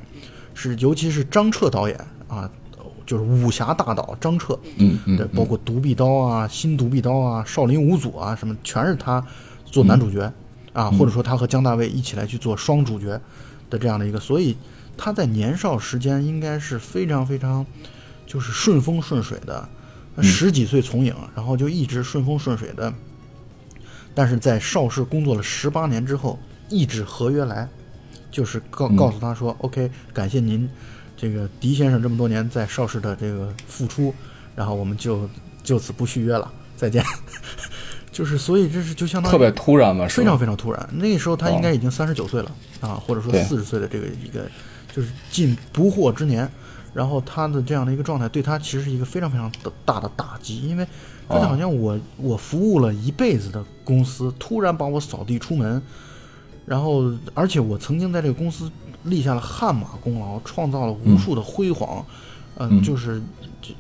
[0.54, 2.50] 是尤其是张彻导演啊，
[3.06, 9.24] 就是武侠大导张彻，嗯嗯对，包括独臂刀啊、新独臂刀啊、少林五祖啊，什么全是他
[9.66, 10.34] 做男主角、嗯。
[10.72, 13.20] 啊，或者说他和姜大卫一起来去做双主角
[13.70, 14.58] 的这样的一个，所以
[14.98, 17.66] 他在年少时间应该是非常非常
[18.26, 19.70] 就是顺风顺水的，
[20.16, 20.24] 嗯。
[20.24, 22.94] 十几岁从影，然后就一直顺风顺水的，
[24.14, 26.38] 但是在邵氏工作了十八年之后，
[26.70, 27.70] 一纸合约来，
[28.32, 28.96] 就是告嗯。
[28.96, 30.70] 告诉他说、o k 感谢您
[31.16, 34.14] 这个狄先生这么多年在邵氏的这个付出，
[34.56, 35.30] 然后我们就
[35.64, 37.04] 就此不续约了，再见。
[38.12, 40.90] 就是所以这是就相当于特别突然嘛，是非常非常突然。
[40.94, 41.74] 那个时候他应该哦。
[41.74, 43.44] 已经三十九岁了、啊，或者说对。
[43.44, 44.50] 四十岁的这个一个
[44.94, 46.50] 就是近不惑之年。
[46.92, 50.86] 然后他的这样的一个状态，对他其实是一个非常非常的大的打击，因为
[51.28, 55.80] 他好像我、我服务了一辈子的公司，突然把我扫地出门，
[56.66, 58.70] 然后而且我曾经在这个公司
[59.04, 62.04] 立下了汗马功劳，创造了无数的辉煌，
[62.56, 62.82] 呃，嗯。
[62.82, 63.22] 就是
[63.62, 63.72] 这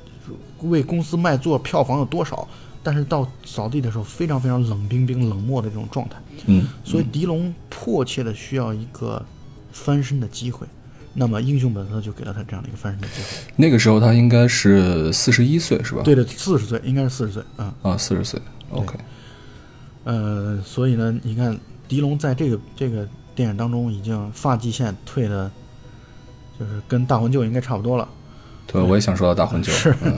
[0.61, 2.47] 为公司卖座，票房有多少？
[2.81, 6.15] 但是到扫地的时候，非常非常冷冰冰、冷漠的这种状态。
[6.45, 9.23] 嗯，所以狄龙迫切的需要一个
[9.71, 10.65] 翻身的机会，
[11.13, 13.53] 那么英雄本色就给了他这样的一个翻身的机会。
[13.55, 16.01] 那个时候他应该是四十一岁，是吧？
[16.03, 18.97] 对的，四十岁应该是四十岁嗯、啊，四十岁，OK，
[20.05, 25.51] 呃，所以呢，你看狄龙在这个这个电影当中已经发际线退的，
[26.57, 28.07] 就是跟大魂舅应该差不多了。
[28.65, 30.15] 对，我也想说到大魂舅，是嗯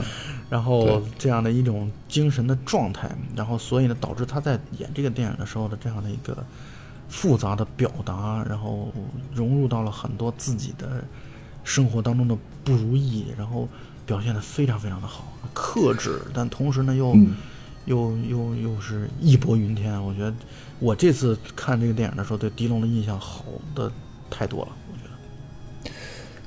[0.52, 6.44] 然后这样的一种精神的状态，然后所以呢，导致他在演这个电影的时候的这样的一个
[7.08, 8.92] 复杂的表达，然后
[9.32, 11.02] 融入到了很多自己的
[11.64, 13.66] 生活当中的不如意，然后
[14.04, 17.34] 表现的非常非常的好，克制，但同时呢又、嗯
[17.86, 20.00] 又又又是义薄云天。
[20.04, 20.32] 我觉得
[20.78, 23.90] 我这次看这个电影的时候，对狄龙的印象好的
[24.30, 24.68] 太多了。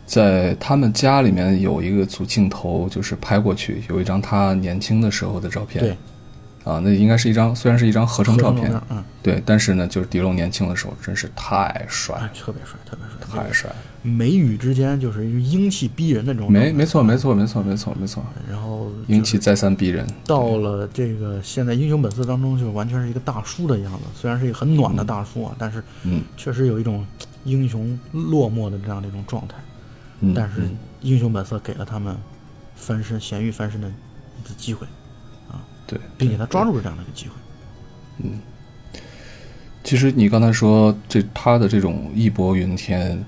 [0.06, 5.92] 在他们家里面有一个组镜头，就是拍过去有一张他年轻的时候的照片，对，
[6.64, 13.70] 啊，那应该是一张虽然是一张合成照片嗯，对，但是呢，就是狄龙年轻的时候真是太帅哎，，特别帅，特别帅，太帅，
[14.04, 24.02] 眉宇之间就是英气逼人的这种没没错没错没错没错没错，然后英气再三逼人，到了这个现在《英雄本色》当中，就完全是一个大叔的样子。
[24.16, 26.22] 虽然是一个很暖的大叔啊，但是嗯。
[26.38, 27.04] 确实有一种
[27.44, 29.56] 英雄落寞的这样的一种状态。
[30.26, 32.16] 嗯，但是《嗯英雄本色》给了他们
[32.76, 34.88] 翻身、咸鱼翻身的一次机会
[35.50, 37.34] 啊，对，并且他抓住了这样的一个机会。
[38.20, 38.40] 嗯
[39.84, 43.24] 其实你刚才说这他的这种义薄云天，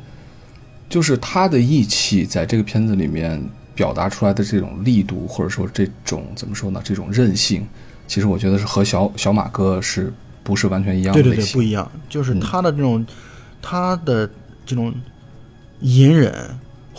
[0.89, 3.39] 就是他的义气在这个片子里面
[3.75, 6.81] 表达出来的这种力度，或者说这种怎么说呢？
[6.83, 7.67] 这种韧性，
[8.07, 10.11] 其实我觉得是和小小马哥是
[10.43, 13.05] 不是完全一样的对对对，不一样，就是嗯他的这种，
[13.61, 14.27] 他的
[14.65, 14.91] 这种
[15.81, 16.33] 隐忍，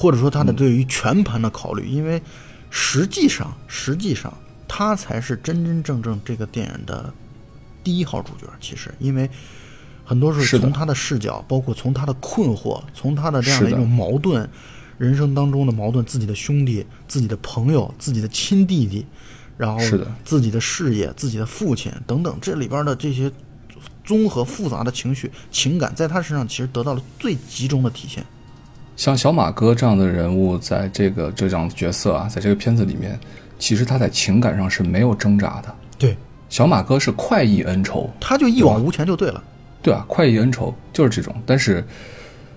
[0.01, 2.23] 或者说嗯他的对于全盘的考虑，因为
[2.71, 4.33] 实际上，实际上
[4.69, 7.13] 他才是真真正正这个电影的
[7.83, 8.47] 第一号主角。
[8.61, 9.29] 其实，因为
[10.05, 14.49] 很多时候从他的视角，包括从他的困惑，从他的这样的一种矛盾，
[14.99, 19.05] 人生当中的矛盾，自己的兄弟、自己的朋友、自己的亲弟弟，
[19.57, 19.81] 然后
[20.25, 23.33] 自己的事业、自己的父亲等等，这里边的这些
[24.05, 28.25] 综合复杂的情绪、情感，在他身上其实得到了最集中的体现。
[28.99, 33.17] 像小马哥这样的人物，在这个这样的角色啊，在这个片子里面，
[33.57, 35.73] 其实他在情感上是没有挣扎的。
[35.97, 36.17] 对，
[36.49, 39.41] 小马哥是快意恩仇，他就一往无前就对了。
[39.81, 41.33] 对啊，快意恩仇就是这种。
[41.47, 41.87] 但是，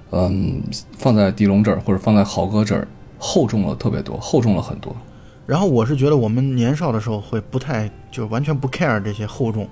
[0.10, 0.60] 嗯，
[0.97, 2.88] 放在狄龙这儿或者放在豪哥这儿，
[3.19, 4.95] 厚重了特别多，厚重了很多。
[5.45, 9.69] 然后我是觉得我们年少的时候会不太就完全不 care 这些厚重，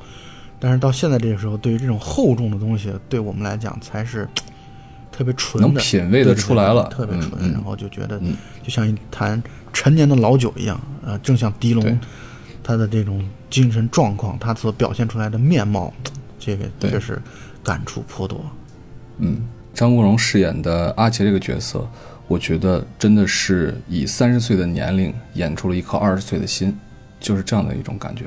[0.59, 4.29] 但是到现在这个时候，对于这种厚重的东西，对我们来讲才是
[5.19, 6.85] 特别纯的，能品味得对对对出来了。
[6.85, 7.51] 特别纯。
[7.51, 8.33] 然后就觉得嗯。
[8.63, 9.41] 就像一坛
[9.73, 11.99] 陈年的老酒一样，呃，正像狄龙
[12.63, 15.93] 他的这种精神状况，他所表现出来的面貌，
[16.39, 17.21] 这个确实
[17.61, 18.41] 感触颇多。
[19.17, 21.85] 嗯，张国荣饰演的阿杰这个角色，
[22.29, 26.73] 我觉得真的是以三十岁的年龄演出了一颗二十岁的心，
[27.19, 28.23] 就是这样的一种感觉。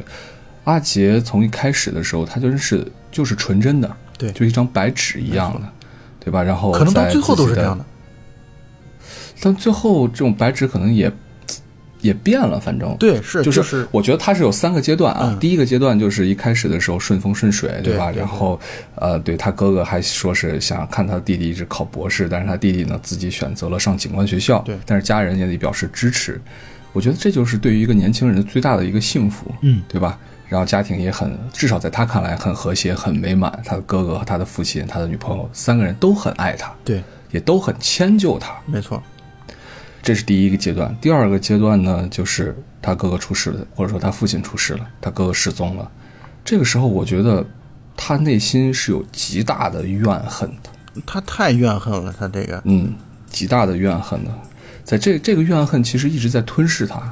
[0.64, 4.30] 阿杰从一开始的时候，他就是就是纯真的，对。
[4.32, 5.72] 就一张白纸一样的，
[6.22, 6.42] 对吧？
[6.42, 7.84] 然后可能到最后都是这样的。
[9.40, 11.10] 但最后这种白纸可能也
[12.00, 15.30] 也变了，反正对，是就就是我觉得它是有三个阶段啊。
[15.32, 17.80] 嗯第一个阶段就是一开始的时候顺风顺水，吧？
[17.82, 18.58] 对对然后
[18.94, 26.40] 呃，对他哥哥还说是想看他弟弟一直考博士，但是他弟弟呢自己选择了上警官学校，对但是家人也得表示支持。
[26.92, 30.18] 我觉得这就是对于一个年轻人最大的一个幸福，嗯对吧？
[30.52, 33.50] 然后家庭也很，至少在他看来很和谐、很美满。
[33.64, 38.54] 他的哥哥和他的父亲、他的女朋友三个人都很爱他，对，也都很迁就他。
[38.66, 39.02] 没错，
[40.02, 40.94] 这是第一个阶段。
[41.00, 45.90] 第二个阶段呢，就是他哥哥出事了，或者说他父亲出事了，他哥哥失踪了。
[46.44, 47.42] 这个时候，我觉得
[47.96, 52.94] 他内心是有极大的怨恨的，他太怨恨了，他这个嗯，
[53.30, 54.30] 极大的怨恨的。
[54.84, 57.10] 在这这个怨恨其实一直在吞噬他。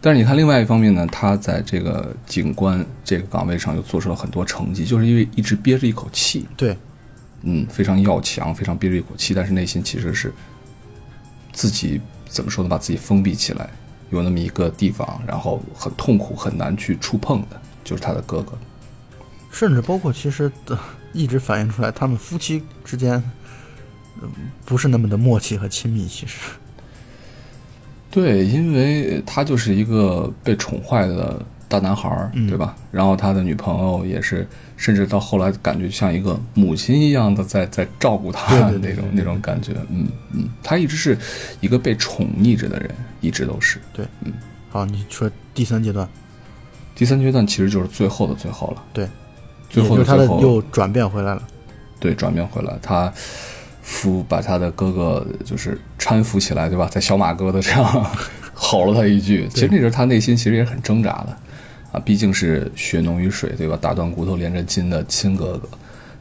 [0.00, 6.76] 但是你看，另外一方面呢，他在这个警官这个岗位上又做出了很多成绩，就是因为一直憋着一口气，对
[7.42, 10.32] 嗯，非常要强，非常憋着一口气，但是内心其实是
[11.52, 12.70] 自己怎么说呢？
[12.70, 13.68] 把自己封闭起来，
[14.10, 18.56] 有那么一个地方，然后很痛苦，很难去触碰的，就是他的哥哥。
[19.50, 20.78] 甚至包括其实、的
[21.12, 23.14] 一直反映出来，他们夫妻之间、
[24.22, 24.30] 嗯
[24.64, 26.06] 不是那么的默契和亲密。
[26.06, 26.36] 其实，
[28.10, 32.74] 对，因为他就是一个被宠坏的大男孩儿，嗯对吧？
[32.90, 39.72] 然后他的女朋友也是，甚至到后来感觉像一个母亲一样的在在照顾他那种那种感觉。
[39.90, 41.16] 嗯嗯，他一直是
[41.60, 42.90] 一个被宠溺着的人，
[43.20, 43.78] 一直都是。
[43.92, 44.32] 对，嗯
[44.70, 46.08] 好，你说第三阶段，
[46.94, 48.82] 第三阶段其实就是最后的最后了。
[48.92, 49.06] 对，
[49.68, 51.42] 最后的最后，又转变回来了。
[52.00, 53.12] 对，转变回来，他
[53.82, 56.88] 父把他的哥哥就是搀扶起来，对吧？
[56.90, 58.06] 在小马哥的这样
[58.54, 59.48] 吼了他一句。
[59.52, 61.36] 其实那时候他内心其实也很挣扎的
[61.92, 63.78] 啊，毕竟是血浓于水，对吧？
[63.80, 65.68] 打断骨头连着筋的亲哥哥。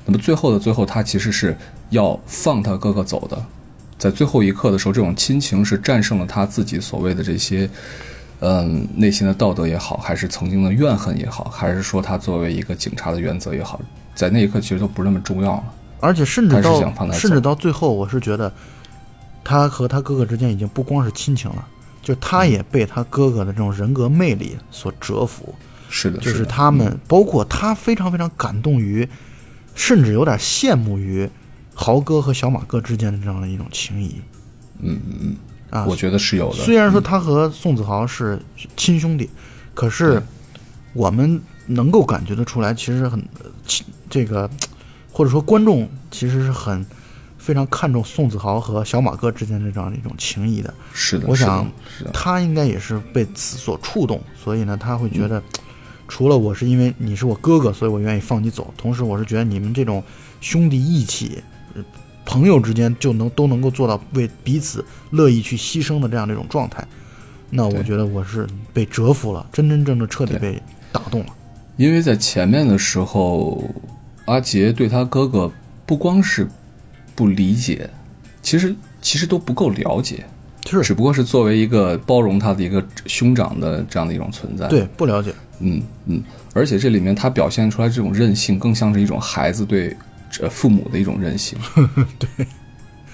[0.05, 1.55] 那么最后的最后，他其实是
[1.89, 3.37] 要放他哥哥走的。
[3.97, 7.69] 在最后一刻的时候，这种亲情是战胜了他自己所谓的这些，
[8.39, 13.81] 嗯，内心的道德也好，还是曾经的怨恨也好，还是说他作为一个警察的原则也好，
[14.13, 15.63] 在那一刻其实都不是那么重要了。
[15.99, 18.53] 而且甚至还是到想放他甚至到最后，我是觉得
[19.47, 21.65] 他和他哥哥之间已经不光是亲情了，
[22.01, 25.55] 就他嗯也被他哥哥的这种人格魅力所折服。
[25.89, 29.07] 是的，就是他们，包括他非常非常感动于，
[29.73, 31.29] 甚至有点羡慕于
[31.73, 34.19] 豪哥和小马哥之间的这样的一种情谊
[34.81, 35.35] 嗯嗯嗯，
[35.69, 35.85] 啊。
[35.85, 36.57] 我觉得是有的。
[36.57, 38.37] 虽然说他和宋子豪是
[38.75, 39.29] 亲兄弟，
[39.73, 40.21] 可是
[40.91, 44.49] 我们能够感觉得出来，其实很呃亲这个，
[45.09, 46.85] 或者说观众其实是很
[47.47, 50.73] 非常看重宋子豪和小马哥之间的这样的一种情谊的。
[50.91, 51.65] 是的，我想，
[52.11, 55.41] 他应该也是被此所触动，所以呢，他会觉得，
[56.09, 60.03] 除了我是因为你是我哥哥，所以我愿意放你走，同时我是觉得你们这种
[60.41, 61.41] 兄弟义气，
[61.73, 61.81] 呃
[62.25, 66.85] 朋友之间就能都能够做到为彼此乐意去牺牲的这样的一种状态，
[67.49, 71.27] 那我觉得我是被折服了，真真正正彻底被打动了。
[71.77, 73.63] 因为在前面的时候，
[74.25, 75.49] 阿杰对他哥哥
[75.85, 76.45] 不光是
[77.17, 77.89] 不理解，
[78.43, 80.23] 其实其实都不够了解，
[80.69, 89.97] 是只不过是作为一个包容他的一个兄长的这样的一种存在。，对，不了解，嗯嗯，而且这里面他表现出来这种任性，更像是一种孩子对
[90.39, 91.57] 呃父母的一种任性。
[92.19, 92.45] 对，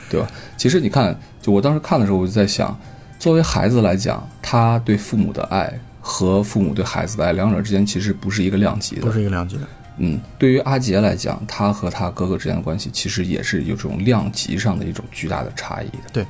[0.09, 0.27] 对吧？
[0.57, 2.77] 其实你看，就我当时看的时候，我就在想，
[3.17, 9.11] 作为孩子来讲，他对父母的爱和父母对孩子的爱，两者之间其实不是一个量级的不。
[9.13, 9.61] 是一个量级的。
[9.97, 16.09] 嗯，对于阿杰来讲，他和他哥哥之间的关系其实也是有这种量级上的一种巨大的差异的。
[16.11, 16.25] 对，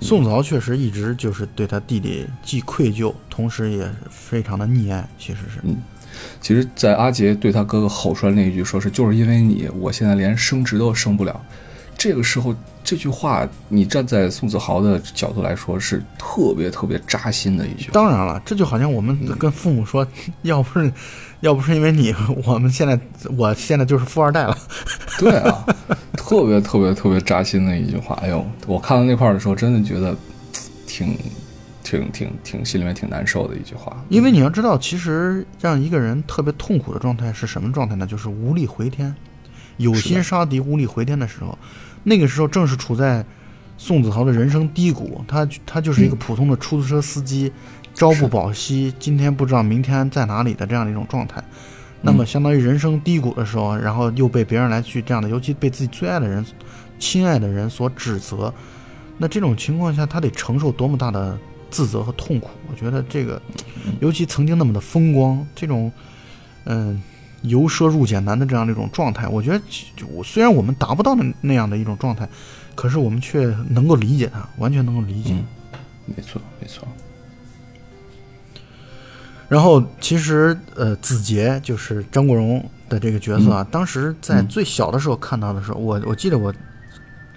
[0.00, 5.60] 宋子豪确实一直就是对他弟弟既愧疚，同时也非常的溺爱，其实是。
[5.62, 5.76] 嗯
[6.40, 11.40] 其实，在阿杰对他哥哥吼出来那一句，说是就是因为你，我现在连升职都升不了。
[11.96, 12.52] 这个时候，
[12.88, 17.90] 这句话，你站在宋子豪的角度来说，是特别特别扎心的一句。
[17.92, 20.08] 当然了，这就好像我们跟父母说，
[20.40, 20.90] 要不是，
[21.40, 22.14] 要不是因为你，
[22.46, 22.98] 我们现在，
[23.36, 24.56] 我现在就是富二代了。
[25.20, 25.66] 对啊，
[26.14, 28.18] 特别特别特别扎心的一句话。
[28.22, 30.16] 哎呦，我看到那块儿的时候，真的觉得
[30.86, 31.14] 挺
[31.84, 34.02] 挺挺挺心里面挺难受的一句话。
[34.08, 38.06] 因为你要知道，其实让一个人特别痛苦的状态是什么状态呢？
[38.06, 39.14] 就是无力回天，
[39.76, 41.58] 有心杀敌，无力回天的时候，
[42.04, 43.24] 那个时候正是处在
[43.76, 47.52] 宋子豪的人生低谷，他他就是一个普通的出租车司机，
[47.94, 51.42] 朝不保夕，今天不知道明天在哪里的这样的一种状态。
[52.00, 56.46] 那么，相当于人生低谷的时候，然后又被别人来去这样的，尤其被自己最爱的人、
[56.96, 58.54] 亲爱的人所指责，
[59.16, 61.36] 那这种情况下，他得承受多么大的
[61.70, 62.50] 自责和痛苦？
[62.70, 63.42] 我觉得这个，
[63.98, 65.90] 尤其曾经那么的风光，这种，
[66.66, 67.02] 嗯，
[67.42, 69.60] 由奢入俭难的这样的一种状态，我觉得
[69.96, 72.28] 就我虽然我们达不到那那样的一种状态，
[72.74, 75.32] 可是我们却能够理解他，完全能够理解。
[75.32, 75.44] 嗯，
[76.04, 76.86] 没错没错。
[79.48, 86.52] 然后其实呃，子杰就是张国荣的这个角色啊，当时在嗯最小的时候看到的时候，我我记得我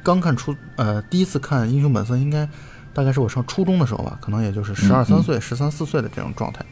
[0.03, 2.45] 刚看初呃第一次看《英雄本色》，应该
[2.93, 6.65] 大概是我上初中的时候吧，可能也就是十二嗯三岁、十三四岁的这种状态。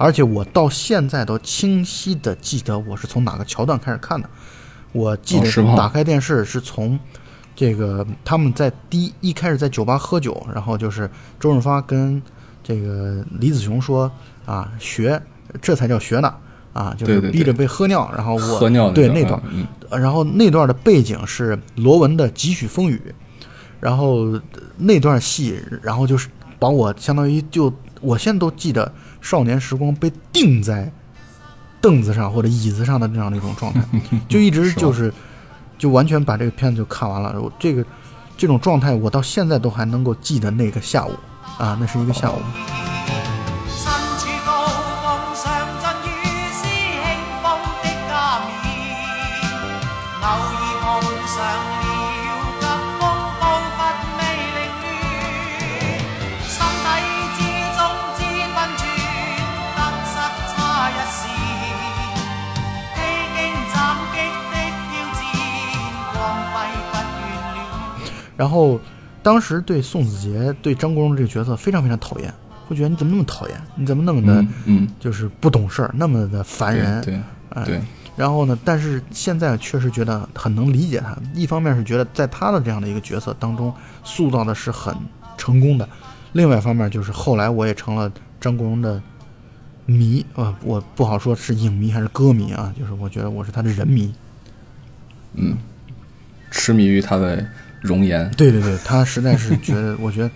[0.00, 4.26] 而且我到现在都清晰的记得我是从哪个桥段开始看的。
[4.92, 6.98] 我记得打开电视是从
[7.54, 11.08] 这个他们在第一一开始在酒吧喝酒，然后就是
[11.38, 12.20] 周润发跟
[12.62, 14.10] 这个李子雄说
[14.46, 15.20] 啊学，
[15.60, 16.34] 这才叫学呢
[16.72, 19.66] 啊，就是逼着被喝尿，然后我喝尿对那段，嗯。
[19.90, 22.98] 然后那段的背景是罗文的《几许风雨》，
[23.78, 24.42] 然后呃
[24.78, 30.90] 那段戏，然后就是把我相当于就我现在都记得少年时光被定在
[31.80, 33.80] 凳子上或者椅子上的这样的一种状态，
[34.28, 35.12] 就一直就是
[35.78, 37.40] 就完全把这个片子就看完了。
[37.40, 37.84] 我这个
[38.36, 41.12] 这种状态，我到现在都还能够记得那个下午
[41.58, 42.36] 啊，那是一个下午。
[68.40, 68.80] 然后
[69.22, 72.32] 当时对宋子杰、对张国荣这个角色非常非常讨厌，
[72.66, 73.60] 会觉得你怎么那么讨厌？
[73.74, 77.02] 你怎么那么的嗯嗯，就是不懂事儿，那么的烦人？
[77.02, 77.20] 对
[77.66, 77.78] 对，
[78.16, 81.14] 然后呢，但是现在确实觉得很能理解他。
[81.34, 83.70] 一方面是觉得在他的这样的一个角色当中
[84.04, 84.94] 塑造的是很
[85.36, 85.86] 成功的，
[86.32, 89.02] 另外一方面就是后来我也成了张国荣的
[89.84, 94.10] 迷啊，我不好说是影迷还是歌迷啊，就是我觉得我是他的人迷。
[95.34, 95.58] 嗯
[96.50, 97.46] 痴迷于他的
[97.80, 98.30] 容颜。
[98.32, 100.30] 对对对，他实在是觉得，我觉得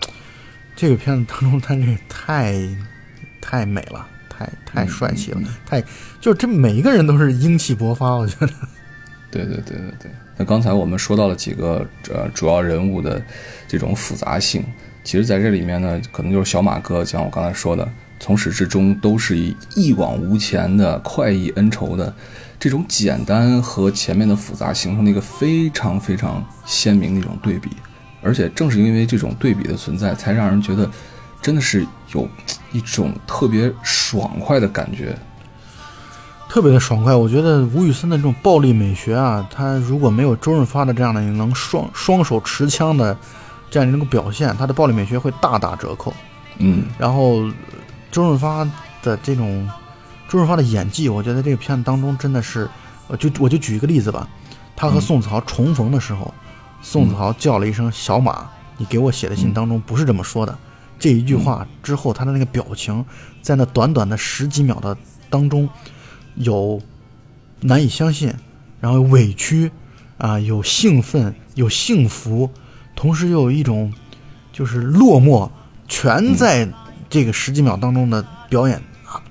[0.75, 2.55] 这个片子当中他这个太
[3.39, 5.81] 太美了，太太帅气了，太
[6.19, 8.49] 就是这每一个人都是英气勃发，我觉得。
[9.31, 10.11] 对对对对对。
[10.37, 13.21] 那刚才我们说到了几个呃主要人物的
[13.67, 14.63] 这种复杂性，
[15.03, 22.13] 其实在这里面呢，可能就是小马哥，像我刚才说的，从始至终都是以一往无前的快意恩仇的
[22.59, 27.69] 这种简单和前面的复杂形成了一个非常非常鲜明的一种对比，
[28.21, 30.89] 而且正是因为这种对比的存在，才让人觉得
[31.41, 32.27] 真的是有
[32.71, 35.15] 一种特别爽快的感觉。
[36.47, 37.13] 特别的爽快。
[37.13, 43.17] 我觉得吴宇森的这种暴力美学啊，他如果没有周润发的这样的能双双手持枪的
[43.69, 46.13] 这样的一个表现，他的暴力美学会大打折扣。
[46.59, 47.53] 嗯然后呃
[48.09, 48.63] 周润发
[49.03, 49.67] 的这种
[50.27, 52.69] 周润发的演技，我觉得这个片子当中真的是，
[53.07, 54.27] 我就我就举一个例子吧，
[54.75, 56.33] 他和宋子豪重逢的时候，
[56.81, 60.57] 宋子豪叫了一声“小马”，你给我写的信当中不是这么说的。
[60.97, 63.05] 这一句话之后，他的那个表情，
[63.41, 64.97] 在那短短的十几秒的
[65.29, 65.69] 当中，
[66.35, 66.81] 有
[67.61, 68.33] 难以相信，
[68.79, 69.69] 然后委屈，
[70.17, 72.49] 啊，有兴奋，有幸福，
[72.95, 73.93] 同时又有一种
[74.53, 75.49] 就是落寞，
[75.87, 76.67] 全在
[77.09, 78.81] 这个十几秒当中的表演啊，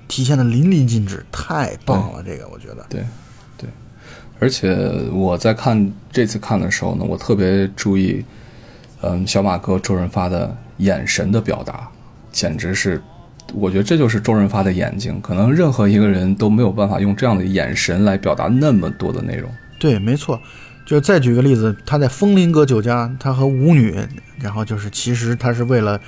[0.07, 2.23] 体现的淋漓尽致，太棒了！
[2.23, 3.03] 这个我觉得，对，
[3.57, 3.69] 对，
[4.39, 4.75] 而且
[5.11, 8.23] 我在看这次看的时候呢，我特别注意，
[9.01, 11.89] 嗯，小马哥周润发的眼神的表达，
[12.31, 13.01] 简直是，
[13.53, 19.49] 我觉得这就是周润发的眼睛，可能任何一个人都没有办法用这样的眼神来表达那么多的内容。
[19.79, 20.39] 对，没错。
[20.85, 23.97] 就再举个例子，他在风林阁酒家，他和舞女，
[24.39, 25.99] 然后就是其实他是为了呃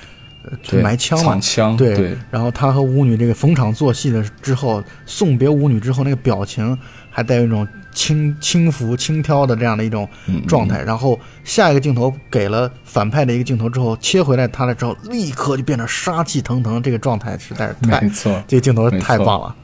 [0.82, 6.76] 埋枪嘛藏，枪，对对然后他和舞女这个逢场作戏的之后，送别舞女之后，那个表情
[7.10, 10.82] 还带有一种轻轻浮、轻佻的这样的一种嗯状态。
[10.82, 19.54] 然后下一个镜头给了反派的一个镜头之后，切回来他了之后，立刻就变得杀气腾腾，这个状态实在是太没，错，这个镜头太棒了。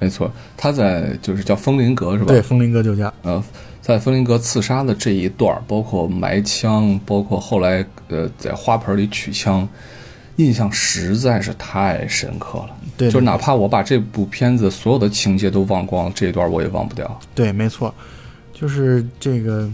[0.00, 2.26] 没错，他在就是叫风林阁是吧？
[2.26, 3.42] 对，风林阁酒家，呃，
[3.80, 9.66] 在风林阁刺杀的这一段儿，包括埋枪，包括后来呃在花盆里取枪，
[10.36, 12.70] 印象实在是太深刻了。
[12.96, 17.20] 对就是哪怕我把这部片子所有的情节都忘光，这一段我也忘不掉。
[17.34, 17.92] 对，没错，
[18.52, 19.68] 就是这个，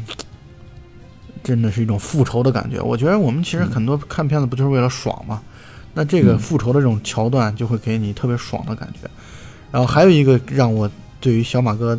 [1.42, 2.80] 真的是一种复仇的感觉。
[2.80, 5.42] 我觉得我们其实很多看片子不就是为了爽吗？
[5.92, 9.10] 那这个复仇的这种桥段就会给你特别爽的感觉。
[9.70, 10.90] 然后还有一个让我
[11.20, 11.98] 对于小马哥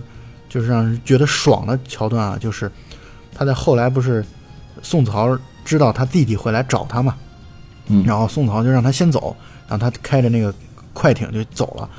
[0.50, 2.72] 就是让人觉得爽的桥段啊，就是
[3.34, 4.26] 他在后来不是
[4.82, 7.16] 宋子豪知道他弟弟会来找他嘛，
[7.92, 9.36] 嗯然后宋子豪就让他先走，
[9.68, 10.54] 然后他开着那个
[10.94, 11.90] 快艇就走了。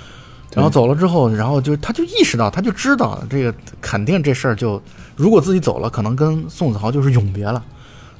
[0.55, 4.79] 然后走了之后，然后就他就意识到，他就知道这个肯定这事儿就，
[5.17, 7.65] 如果自己走了，可能跟宋子豪就是永别了。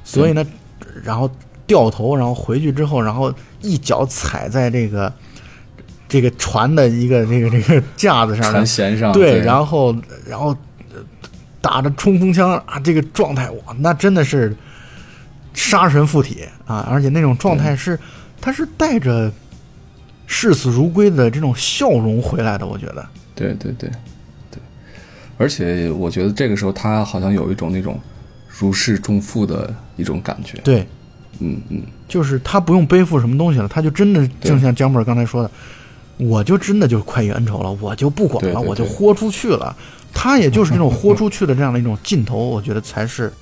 [0.03, 0.43] 所以呢，
[1.03, 1.29] 然后
[1.67, 5.13] 掉头，然后回去之后，然后一脚踩在这个
[6.09, 9.95] 这个船的一个这个这个架子上船舷上对，对然后
[10.25, 10.49] 然后
[10.91, 11.01] 呃
[11.61, 14.57] 打着冲锋枪啊，这个状态哇，那真的是
[15.53, 16.87] 杀神附体啊！
[16.89, 17.99] 而且那种状态是，
[18.41, 19.31] 他是带着
[20.25, 23.05] 视死如归的这种笑容回来的，我觉得。
[23.35, 23.89] 对对对
[24.51, 24.61] 对，
[25.37, 27.99] 而且我觉得这个时候他好像有一种那种
[28.47, 30.59] 如释重负的一种感觉。
[30.63, 30.87] 对，
[31.39, 35.51] 嗯嗯，就是他不用背负什么东西了，他就真的对正像江本刚才说的，
[36.17, 39.75] 我就真的就是快意恩仇了，我就不管了，对对对我就豁出去了。
[40.13, 43.33] 他也就是那种豁出去的这样的一种劲头，我觉得才是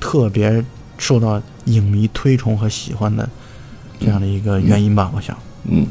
[0.00, 0.64] 特别
[0.98, 3.28] 受到影迷推崇和喜欢的
[3.98, 5.10] 这样的一个原因吧。
[5.14, 5.86] 我想，嗯，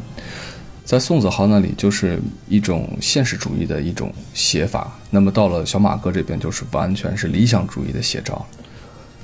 [0.84, 8.46] 在宋子豪那里就是一种现实主义的一种写法，那么到了小马哥这边就是完全是理想主义的写照。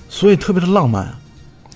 [0.09, 1.07] 所以特别的浪漫，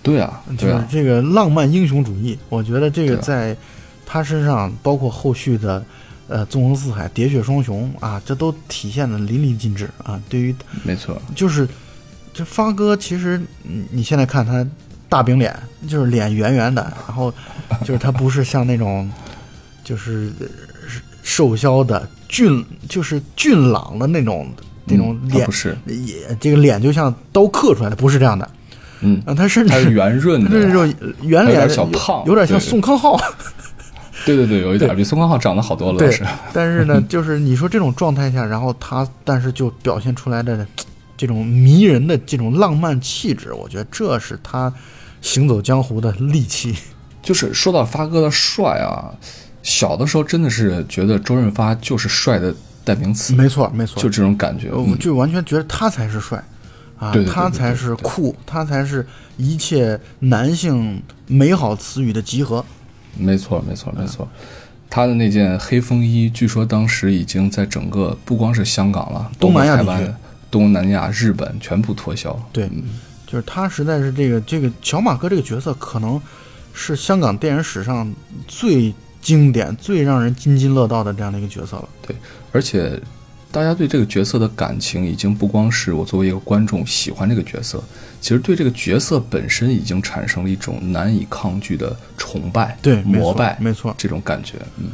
[0.04, 3.58] 对啊，就是对啊，这个浪漫英雄主义，我觉得这个对啊在
[4.06, 5.84] 他身上，包括后续的
[6.28, 10.22] 呃纵横四海、喋血双雄啊，这都体现的淋漓尽致啊。
[10.28, 10.54] 对于
[10.84, 11.66] 没错，就是
[12.36, 14.66] 这发哥，其实嗯你现在看他
[15.08, 15.58] 大饼脸，
[15.88, 17.34] 就是脸圆圆的，然后
[17.86, 19.10] 就是他不是像那种
[19.86, 20.46] 就是呃
[21.24, 24.48] 瘦削的俊，就是俊朗的那种
[24.84, 28.50] 那种脸嗯不，是，也这个脸就像刀刻出来的，不是这样的
[29.00, 30.50] 嗯，啊，他甚他是至圆润的，
[31.22, 33.18] 圆脸有点小胖有点像宋康昊。
[34.26, 36.00] 对对对，有一点比宋康昊长得好多了，
[36.52, 40.66] 但是呢， 就是你说这种状态下，然后他但是就表现出来的
[41.18, 44.74] 这种迷人的这种浪漫气质，我觉得这是他
[45.22, 46.76] 行走江湖的利器。
[47.22, 49.10] 就是说到发哥的帅啊，
[49.64, 52.54] 小的时候真的是觉得周润发就是帅的
[52.84, 54.70] 代名词，没错，没错，就这种感觉。
[54.72, 56.44] 我嗯，就完全觉得他才是帅
[57.00, 59.06] 啊他才是酷，他才是
[59.38, 62.64] 一切男性美好词语的集合。
[63.18, 64.28] 没错，没错，没错。
[64.88, 70.18] 他的那件黑风衣，据说当时已经在整个不光是香港了，东南亚地区湾、
[70.56, 72.34] 东南亚、日本全部脱销。
[72.54, 72.70] 对，
[73.28, 76.22] 就是他实在是这个这个小马哥这个角色，可能
[76.74, 78.10] 是香港电影史上
[78.48, 81.90] 最经典、最让人津津乐道的这样的一个角色了。
[82.08, 82.16] 对
[82.54, 82.98] 而且，
[83.52, 87.84] 大家对这个角色的感情已经不光是我作为一个观众喜欢这个角色，
[88.22, 93.94] 其实对这个角色本身已经产生了一种难以抗拒的崇拜、对，膜拜没错。
[93.98, 94.54] 这种感觉。
[94.78, 94.92] 嗯，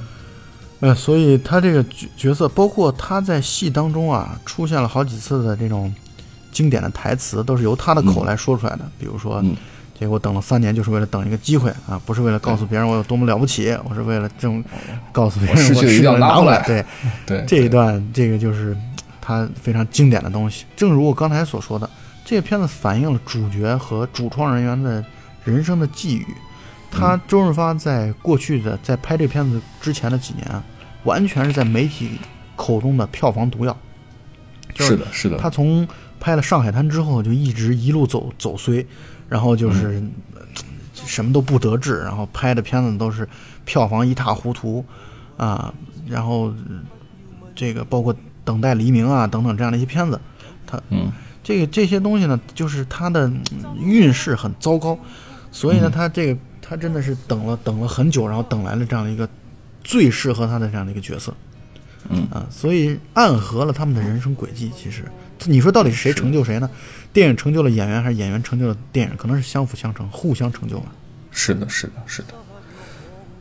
[0.82, 5.94] 呃，所以他这个角角色，包括他在戏当中啊，出现了好几次的这种
[6.52, 8.80] 经典的台词，都是由他的口来说出来的。
[9.00, 9.56] 比如说，嗯
[9.98, 14.64] 这个我等了三年，就是为了等一个机会啊，不是为了告诉别人我有多么了不起，我是为了这种
[15.12, 16.38] 告诉别人我失去要拿。
[16.38, 16.84] 回来对，
[17.28, 18.76] 对，这一段，这个就是
[19.22, 20.66] 他非常经典的东西。
[20.76, 21.88] 正如我刚才所说的，
[22.26, 25.06] 这个片子反映了主角和主创人员的
[25.44, 26.26] 人生的际遇。
[26.92, 30.64] 他周润发在过去的在拍这片子之前的几年啊，
[31.06, 32.20] 完全是在媒体
[32.56, 33.76] 口中的票房毒药。
[34.74, 35.88] 就是的，是的，他从
[36.20, 38.86] 拍了《上海滩》之后，就一直一路走走衰，
[39.28, 40.02] 然后就是、
[40.94, 43.28] 什么都不得志，然后拍的片子都是
[43.66, 44.86] 票房一塌糊涂
[45.36, 45.74] 啊，
[46.08, 46.80] 然后呃
[47.54, 48.14] 这个包括
[48.46, 50.20] 《等待黎明》啊等等这样的一些片子，
[50.66, 51.12] 他嗯，
[51.44, 53.44] 这个这些东西呢，就是他的嗯
[53.78, 54.98] 运势很糟糕，
[55.52, 56.39] 所以呢，他这个
[56.72, 59.28] 他真的是等了等了很久，然后等来了这样的一个
[59.84, 61.34] 最适合他的这样的一个角色。
[62.07, 64.72] 嗯啊，所以暗合了他们的人生轨迹。
[64.74, 65.03] 其实，
[65.47, 66.69] 你说到底是谁成就谁呢？
[67.11, 69.17] 电影成就了演员，还是演员成就了电影？
[69.17, 70.86] 可能是相辅相成，互相成就吧。
[71.30, 72.30] 是的，是的，是的。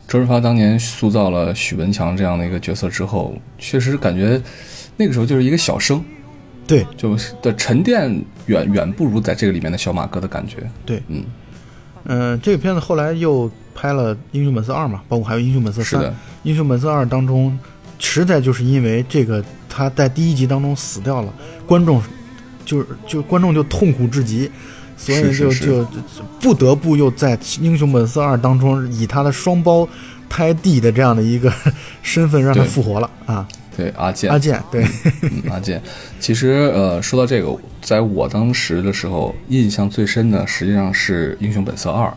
[0.09, 4.41] 周润发当年塑造了许文强这样的一个角色之后，确实感觉
[4.97, 6.03] 那个时候就是一个小生，
[6.67, 8.13] 对就是的沉淀
[8.47, 10.69] 远远不如在这个里面的小马哥的感觉。
[10.85, 11.23] 对，嗯，
[12.05, 16.01] 嗯、这个片子后来又拍了《英雄本色二》嘛，包括还有《英雄本色三》。
[16.43, 17.57] 《英雄本色二》当中，
[17.99, 21.33] 实在就是因为这个他在第一集当中死掉了，
[21.65, 22.01] 观众
[22.65, 24.49] 就是就观众就痛苦至极，
[24.97, 25.91] 所以就就就
[26.39, 29.87] 不得不又在《英雄本色二》当中以他的双胞
[30.27, 31.53] 胎弟的这样的一个
[32.01, 33.47] 身份让他复活了啊，
[33.81, 34.85] 对阿健阿，健对，
[35.23, 35.81] 嗯，阿健。
[36.19, 42.07] 其实呃，说到这个，在我当时的时候，印象最深的实际上是《英雄本色二》，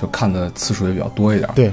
[0.00, 1.50] 就看的次数也比较多一点。
[1.54, 1.72] 对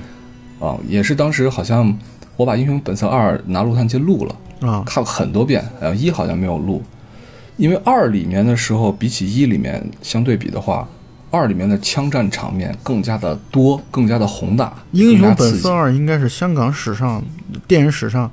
[0.60, 1.96] 啊，也是当时好像
[2.36, 4.36] 我把《英雄本色二》拿录像机录了。
[4.62, 6.82] 啊，看过很多遍，呃，一好像没有录，
[7.58, 10.88] 因为二里面的时候比起一里面相对比的话，
[11.30, 17.22] 二里面的枪战场面更加的多，更加的宏大，《英雄本色二》应该是香港史上
[17.68, 18.32] 电影史上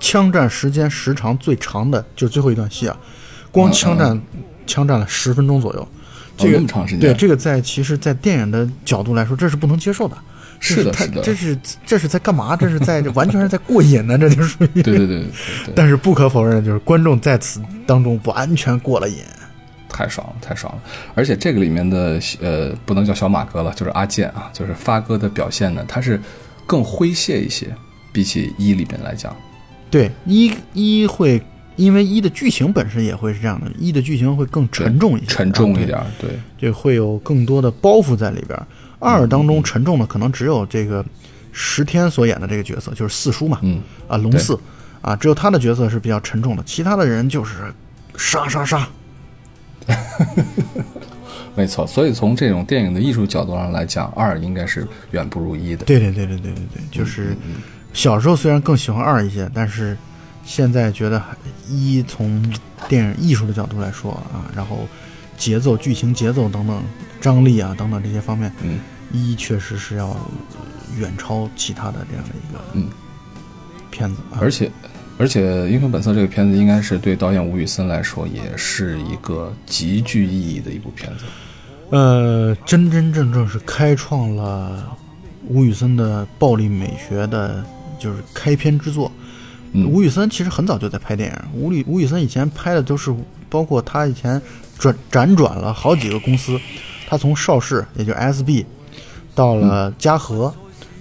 [0.00, 2.96] 枪战时间时长最长的，就是最后一段戏啊，
[3.50, 4.20] 光嗯枪战、
[4.66, 5.88] 枪战了十分钟左右。
[6.36, 10.16] 这个、哦么长时间对这个在其实，在电影的角度来说，这是不能接受的。
[10.60, 12.56] 是的，他是的，这是这是在干嘛？
[12.56, 14.82] 这是在这完全是在过瘾呢，这就属于。
[14.82, 15.26] 对对对对对
[15.66, 19.18] 对，但是不可否认的就是，观众在此当中完全过了瘾。
[19.88, 20.82] 太爽了，太爽了！
[21.14, 26.20] 而且这个里面的呃，不能叫小马哥了，就是阿健啊，就是发哥的表现呢，他是
[26.66, 27.74] 更诙谐一些，
[28.12, 29.34] 比起一里面来讲。
[29.90, 31.42] 对，一一会
[31.76, 38.58] 因为一的剧情本身也会是这样的，一的剧情会更沉重一些，沉重一啊点，对，对，就会有更多的包袱在里边。
[38.98, 41.04] 二当中沉重的可能只有这个
[41.52, 44.58] 石天所演的这个角色，就是四叔嘛，嗯，啊，龙四，
[45.00, 47.72] 啊，只有他的角色是比较沉重的，其他的人就是
[48.16, 48.88] 杀杀杀。
[51.54, 51.86] 没错。
[51.86, 55.84] 所以从这种电影的艺术角度上来讲，二应该是远不如一的。
[55.84, 57.36] 对对对对对对对，就是
[57.92, 59.96] 小时候虽然更喜欢二一些，但是
[60.44, 61.22] 现在觉得
[61.68, 62.42] 一从
[62.88, 64.86] 电影艺术的角度来说啊，然后
[65.36, 66.82] 节奏、剧情节奏等等、
[67.20, 68.78] 张力啊等等这些方面，嗯，
[69.12, 70.16] 一确实是要
[70.98, 72.88] 远超其他的这样的一个嗯
[73.90, 74.38] 片子啊。
[74.40, 74.70] 而且，
[75.18, 81.24] 而且《英雄本色》这个片子应该是对导演吴宇森来说，也是一个极具意义的一部片子。
[81.90, 84.96] 呃，真真正正是开创了
[85.48, 87.64] 吴宇森的暴力美学的，
[87.98, 89.10] 就是开篇之作。
[89.72, 93.14] 嗯吴宇森其实很早就在拍电影，吴宇吴宇森以前拍的都是，
[93.50, 94.40] 包括他以前
[94.78, 96.58] 转辗转了好几个公司，
[97.06, 98.64] 他从邵氏也就 SB
[99.34, 100.50] 到了嘉禾，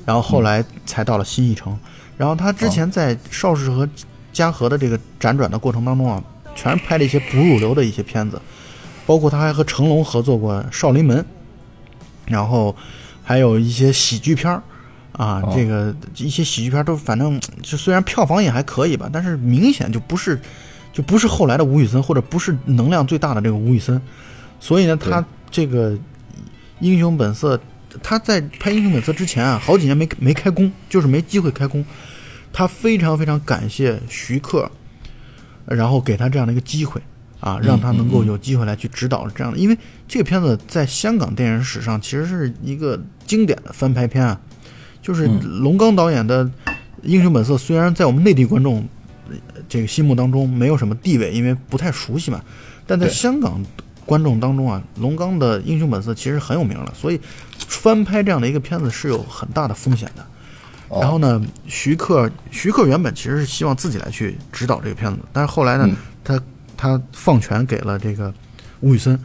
[0.06, 1.80] 然后后来才到了新艺城。
[2.18, 3.88] 然后他之前在邵氏和
[4.34, 6.22] 嘉禾的这个辗转的过程当中啊，
[6.54, 8.42] 全是拍了一些不入流的一些片子，
[9.06, 11.20] 包括他还和成龙合作过《少林门》，
[12.26, 12.76] 然后
[13.24, 14.62] 还有一些喜剧片儿
[15.18, 15.52] 啊，哦。
[15.54, 20.40] 这个一些喜剧片儿都反正 就虽然票房也还可以吧，但是明显就不是
[20.94, 24.02] 就不是后来的吴宇森，或者不是能量最大的这个吴宇森，
[24.60, 25.92] 所以呢，他这个
[26.80, 27.58] 《英雄本色》，
[28.02, 31.84] 他在拍《英雄本色》之前啊，好几年没没开工，就是没机会开工。
[32.54, 34.72] 他非常非常感谢徐克，
[35.66, 37.00] 然后给他这样的一个机会
[37.40, 44.40] 啊，让他能够有机会来去指导这样的，因为这个片子在香港电影史上其实是一个经典的翻拍片啊，
[45.08, 45.26] 就是
[45.62, 46.44] 龙刚导演的
[47.02, 48.86] 《英雄本色》，虽然在我们内地观众
[49.30, 49.36] 呃
[49.70, 52.42] 这个心目当中没有什么地位，因为不太熟悉嘛，
[52.86, 53.66] 但在香港
[54.06, 57.18] 观众当中啊，龙刚的《英雄本色》其实很有名了，所以
[57.70, 60.22] 翻拍这样的一个片子是有很大的风险的。
[60.90, 66.42] 哦然后呢，徐克徐克原本其实是希望自己来去指导这个片子，但是后来呢，嗯他
[66.76, 68.34] 他放权给了这个
[68.82, 69.18] 吴宇森，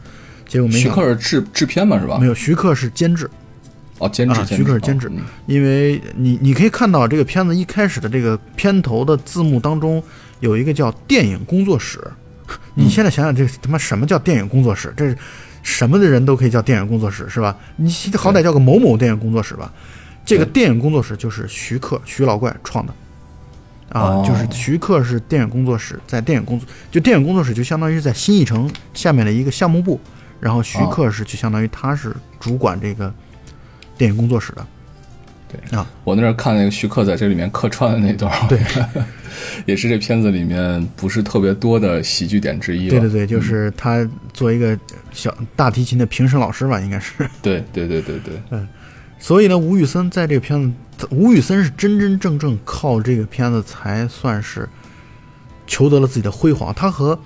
[0.47, 2.17] 结果没徐克是制制片嘛，是吧？
[2.19, 3.29] 没有，徐克是监制，
[4.03, 10.03] 哦，监制，啊徐克是监制哦嗯因为你你可以看到这个片子一开始的这个片头的字幕当中
[10.41, 11.99] 有一个叫电影工作室，
[12.75, 14.93] 你现在想想这他妈什么叫电影工作室？
[14.97, 15.17] 这是
[15.61, 17.55] 什么的人都可以叫电影工作室是吧？
[17.77, 19.71] 你好歹叫个某某电影工作室吧。
[20.25, 22.93] 这个电影工作室就是徐克徐老怪创的。
[23.89, 29.99] 啊，哦就是徐克是电影工作室，在电影工作就电影工作室就相当于是在新艺城下面的一个项目部，
[30.39, 33.13] 然后徐克是就相当于他是主管这个
[33.97, 34.65] 电影工作室的。
[35.47, 38.59] 对啊我那阵儿看那个徐克在这里面客串的那段，对，
[39.67, 42.89] 也是这片子里面不是特别多的喜剧点之一。
[42.89, 44.75] 对对对，就是他做一个
[45.11, 47.13] 小大提琴的评审老师吧，应该是。
[47.41, 48.67] 对对对对对，嗯
[49.19, 54.67] 所以呢，吴宇森在这个片子，吴宇森是真真正正靠这个片子才算是
[55.67, 56.73] 求得了自己的辉煌。
[56.73, 57.17] 他和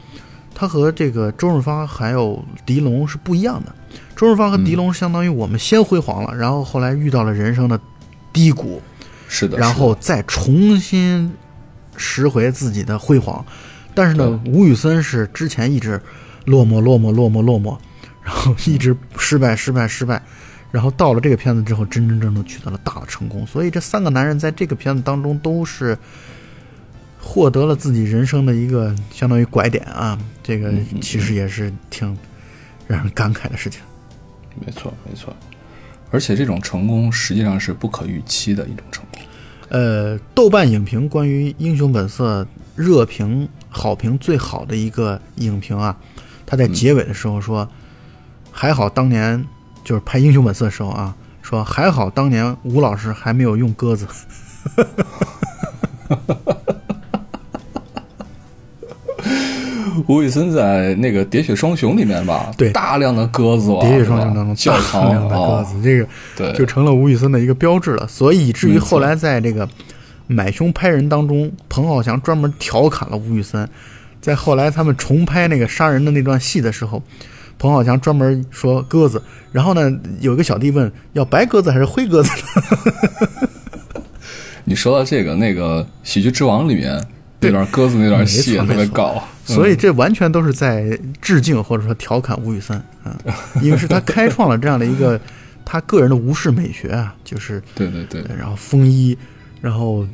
[0.53, 3.73] 他和这个周润发还有狄龙是不一样的。
[4.17, 7.79] 周润发和狄龙相当于我们先辉煌了，然后后来遇到了人生的
[8.33, 8.81] 低谷，
[9.29, 9.59] 是的。
[9.59, 11.31] 然后再重新
[11.95, 13.45] 拾回自己的辉煌。
[13.93, 16.01] 但是呢，吴宇森是之前一直
[16.45, 17.77] 落寞、落寞、落寞、落寞，
[18.23, 20.21] 然后一直失败、失败、失败，
[20.71, 23.45] 然后到了这个片子之后，真真正正取得了大的成功。
[23.45, 25.97] 所以这三个男人在这个片子当中都是
[27.19, 30.17] 获得了自己人生的一个相当于拐点啊。
[30.41, 32.17] 这个其实也是挺
[32.87, 33.81] 让人感慨的事情。
[34.65, 35.35] 没错没错，
[36.11, 39.21] 而且这种成功实际上是不可预期的一种成功。
[39.69, 42.43] 呃，豆瓣影评关于《英雄本色》
[42.75, 45.97] 热评好评最好的一个影评啊，
[46.45, 47.67] 他在结尾的时候说
[48.51, 49.45] ：“还好当年
[49.83, 54.07] 就是拍《英雄本色》的时候啊，说还好当年吴老师还没有用鸽子。
[60.07, 68.07] 吴宇森在那个《喋血双雄》里面吧，对大量的鸽子啊，喋血双雄当中教堂大量的鸽子，哦这个对，就成了吴宇森的一个标志了。
[68.07, 69.65] 所以以至于后来在这个
[70.27, 73.67] 《买凶拍人》当中，彭浩翔专门调侃了吴宇森。
[74.19, 77.01] 在后来他们重拍那个杀人的那段戏的时候，
[77.57, 79.21] 彭浩翔专门说鸽子，
[79.51, 82.31] 然后呢，有一个小弟问要白鸽子还是灰鸽子？
[84.65, 87.01] 你说到这个，那个《喜剧之王》里面
[87.39, 93.15] 那段鸽子那段戏也特别搞，所以这完全都是在致敬或者说调侃吴宇森啊，
[93.61, 95.19] 因为是他开创了这样的一个
[95.63, 99.17] 他个人的无视美学啊，就是对对对，然后风衣，
[99.61, 100.07] 然后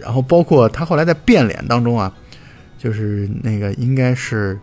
[0.00, 2.12] 然后包括他后来在变脸当中啊，
[2.78, 4.58] 就是那个应该是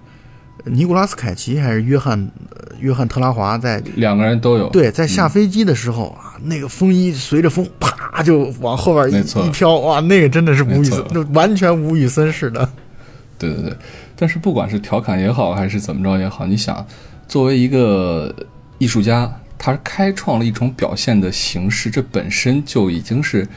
[0.72, 2.20] 尼古拉斯凯奇还是约翰
[2.56, 4.70] 呃约翰特拉华在两个人都有。
[4.70, 12.70] 对在下飞机的时候啊，那个风衣随着风啪就往后边一一飘，哇，那个真的是吴宇森就完全吴宇森似的。
[13.40, 13.78] 对对对，
[14.16, 16.86] 但是不管是调侃也好，还是怎么着也好，你想，
[17.28, 18.36] 作为一个
[18.78, 23.48] 艺术家，他开创了一种表现的形式，这本身就已经是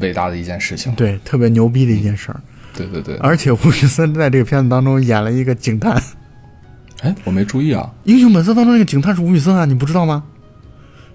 [0.00, 0.92] 伟大的一件事情。
[0.94, 2.40] 对，特别牛逼的一件事儿。
[2.74, 6.02] 对对对，而且吴宇森在这个片子当中演了一个警探，
[7.02, 10.22] 哎，我没注意啊，《英雄本色》当中那个警探是吴宇森啊，你不知道吗？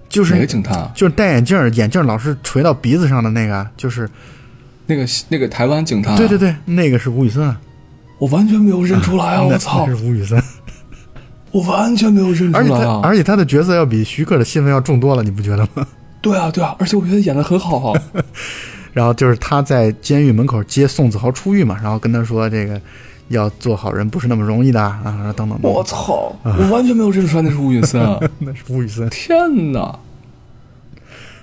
[0.09, 0.91] 就是哪个警探啊？
[0.95, 4.09] 就是戴眼镜儿，眼镜儿老是垂到鼻子上的那个，就是
[4.87, 6.17] 那个那个台湾警探、啊？
[6.17, 7.59] 对对，对，那个是吴宇森啊，
[8.17, 9.45] 我完全没有认出来啊！
[9.49, 10.41] 那我操那，是吴宇森，
[11.51, 13.01] 我完全没有认出而且来啊！
[13.01, 15.85] 他而且他的角色要比徐克的戏份要重多了，你不觉得吗？
[16.21, 18.01] 对啊对啊，而且我觉得演的很好啊。
[18.93, 22.79] 然后就是他在监狱门口接宋子豪出狱嘛，然后跟他说这个
[23.29, 28.19] 要做好人不是那么容易的啊，等等等我，操，我完全没有认出来那是吴宇森啊！
[28.39, 29.97] 那是吴宇森，天哪！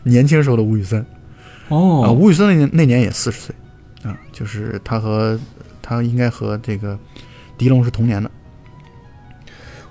[0.04, 1.00] 年轻时候的吴宇森。
[1.00, 1.06] 啊，
[1.68, 3.54] 哦，吴宇森那年那年也四十岁，
[4.04, 5.38] 啊，就是他和
[5.80, 6.98] 他应该和这个
[7.56, 8.30] 狄龙是同年的。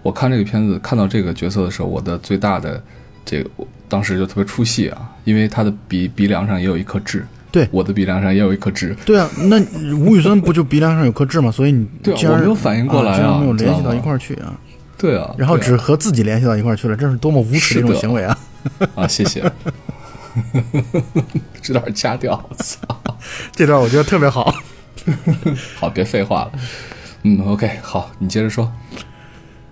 [0.01, 2.81] 我看这个片子，看到这个角色的时候，我的最大的
[3.25, 7.67] 这个，我当时就特别出戏啊，因为他的鼻鼻梁上也有一颗痣，对。
[7.71, 9.59] 我的鼻梁上也有一颗痣，对啊，那
[9.95, 11.51] 吴宇森不就鼻梁上有颗痣吗？
[11.51, 14.53] 所以你 对啊竟然我没有反应过来啊没有联系到一块儿去啊，
[14.97, 18.37] 对啊，然后只和自己联系到一块儿去了，这是多么无耻的一种行为啊！
[18.95, 19.43] 啊，谢谢，
[21.61, 22.79] 这段掐掉，操，
[23.53, 24.55] 这段我觉得特别好。
[25.75, 26.51] 好，别废话了，
[27.23, 28.71] 嗯，OK，好，你接着说，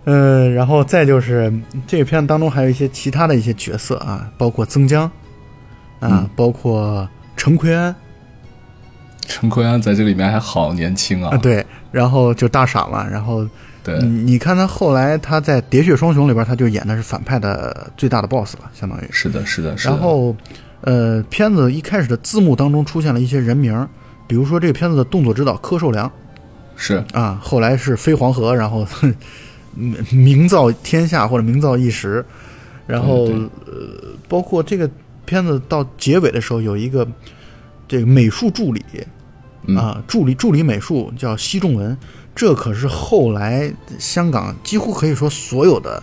[0.05, 1.53] 嗯，然后再就是
[1.85, 5.03] 这个片子当中还有一些其他的一些角色啊，包括曾江
[5.99, 6.29] 啊，嗯。
[6.35, 7.07] 包括
[7.39, 7.95] 陈奎安。
[9.25, 13.47] 陈奎安在这里面还好年轻啊，啊，对，然后就大傻嘛，然后
[13.81, 13.97] 对。
[13.99, 19.07] 你你看他后来他在《喋血双雄》里边，他就演的是反派的最大的 boss 了，相当于。
[19.09, 20.35] 是的，是的，是的，然后，
[20.81, 23.87] 呃，片子一开始的字幕当中出现了一些人名，
[24.27, 26.11] 比如说这个片子的动作指导柯受良。
[26.75, 27.01] 是。
[27.13, 29.15] 啊，后来是飞黄河，然后哼
[29.75, 32.25] 名名噪天下或者名噪一时，
[32.85, 33.25] 然后
[33.65, 34.89] 呃，包括这个
[35.29, 37.07] 片子到结尾的时候有一个
[37.87, 38.83] 这个美术助理
[39.67, 39.77] 嗯。
[39.77, 41.95] 啊，助理助理美术叫奚仲文，
[42.35, 46.01] 这可是后来香港几乎可以说所有的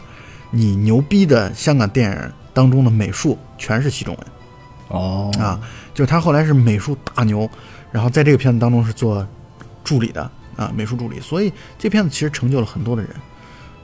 [0.53, 4.27] 你牛逼的香港电影当中的美术全是奚仲文。
[4.89, 5.33] 哦。
[5.41, 5.61] 啊，
[5.93, 7.51] 就是他后来是美术大牛，
[7.91, 9.27] 然后在这个片子当中是做
[9.83, 13.11] 助理的啊，美术助理，所以这片子其实成就了很多的人，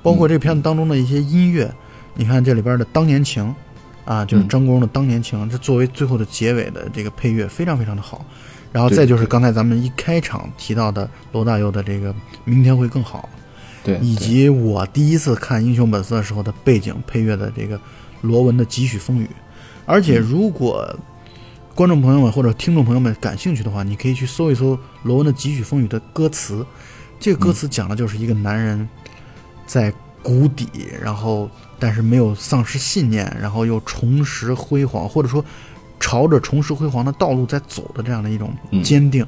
[0.03, 1.71] 包括这片子当中的一些音乐，
[2.15, 3.45] 你看这里边的《当年情》，
[4.05, 4.49] 啊，就是嗯。
[4.49, 8.25] 张国荣的《当年情》，这作为最后的结尾的这个配乐非常非常的好，
[8.73, 12.13] 然后再就是刚才咱们一开场提到的罗大佑的这个
[12.45, 13.29] 《明天会更好》，
[13.87, 17.81] 对，以及我第一次看《英雄本色》的时候的背景配乐的这个
[18.21, 19.25] 罗文的《几许风雨》，
[19.87, 20.95] 而且如果
[21.75, 26.65] 观众朋友们或者听众朋友们感兴趣的话，你可以去搜一搜罗文的《几许风雨》的歌词。
[27.19, 28.89] 这个歌词讲的就是一个男人
[29.65, 29.93] 在
[30.23, 30.69] 谷底，
[31.01, 31.49] 然后
[31.83, 35.45] 但是没有丧失信念，然后又重拾辉煌，或者说
[35.99, 39.27] 朝着重拾辉煌的道路在走的这样的一种嗯坚定。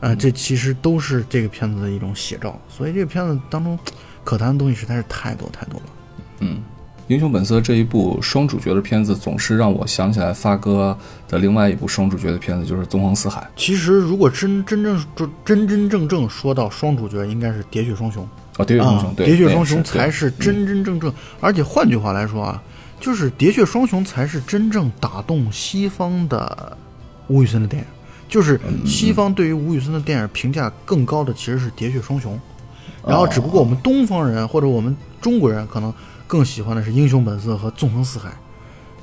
[0.00, 3.78] 呃，这其实都是这个片子的一种写照，所以这个片子当中
[4.24, 5.86] 可谈的东西实在是太多太多了。
[6.40, 6.56] 嗯，
[7.08, 13.40] 《英雄本色》这一部双主角的片子，总是让我想起来发哥的另外一部双主角的片子，就是《纵横四海》。
[13.56, 18.24] 其实如果真真正就真真正正说到双主角，应该是《喋血双雄》
[18.58, 22.62] 哦，《喋血双雄》喋血双雄》才是真真正正，而且换句话来说啊，
[23.00, 26.76] 就是《喋血双雄》才是真正打动西方的
[27.28, 27.88] 吴宇森的电影。
[28.26, 32.34] 就是西方对于吴宇森的电影评价更高的其实是《喋血双雄》，
[33.08, 35.92] 然后只不过我们东方人或者我们中国人可能
[36.26, 38.30] 更喜欢的是《英雄本色》和《纵横四海》，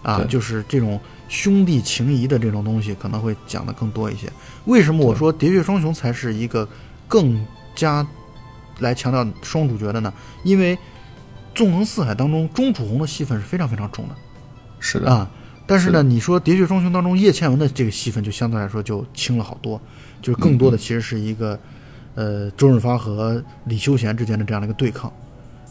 [0.02, 1.00] 啊，就是这种
[1.30, 4.28] 兄弟情谊的这种东西可能会讲的更多一些。
[4.66, 6.68] 为什么我说《喋血双雄》才是一个
[7.08, 8.06] 更加
[8.82, 10.14] 来强调双主角的呢？
[10.44, 10.76] 因为
[11.56, 14.16] 《纵横四海》当中钟楚红的戏份是非常非常重的
[14.80, 15.30] 是的，啊。
[15.66, 19.80] 但是呢，是你说《喋血双雄》当中叶倩文的这个戏份就相对来说就轻了好多，
[20.22, 21.58] 就是更多的其实是一个，
[22.16, 25.10] 呃，周润发和李修贤之间的这样的一个对抗，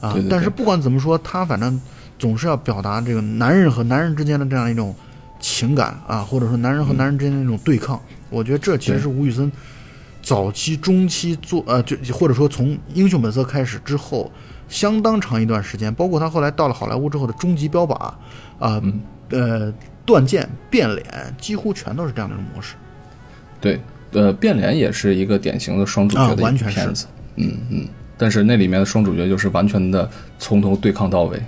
[0.00, 0.12] 啊。
[0.12, 1.78] 对对对但是不管怎么说，他反正
[2.18, 4.94] 总是要表达这个男人和男人之间的这样一种
[5.38, 8.00] 情感啊，或者说男人和男人之间的那种对抗。
[8.30, 9.50] 我觉得这其实是吴宇森
[10.23, 14.31] 早期、中期做呃，就或者说从《英雄本色》开始之后，
[14.68, 18.12] 相当长一段时间，包括他后来到了好莱坞之后的《终极标靶》啊、
[18.61, 19.01] 嗯。
[19.33, 19.73] 呃，
[20.05, 21.07] 断剑、变脸，
[21.39, 22.75] 几乎全都是这样的一种模式。
[23.61, 27.07] 对，呃，变脸也是一个典型的双主角的片子，
[27.37, 31.41] 嗯嗯，但是那里面的双主角就是完全的从头对抗到尾，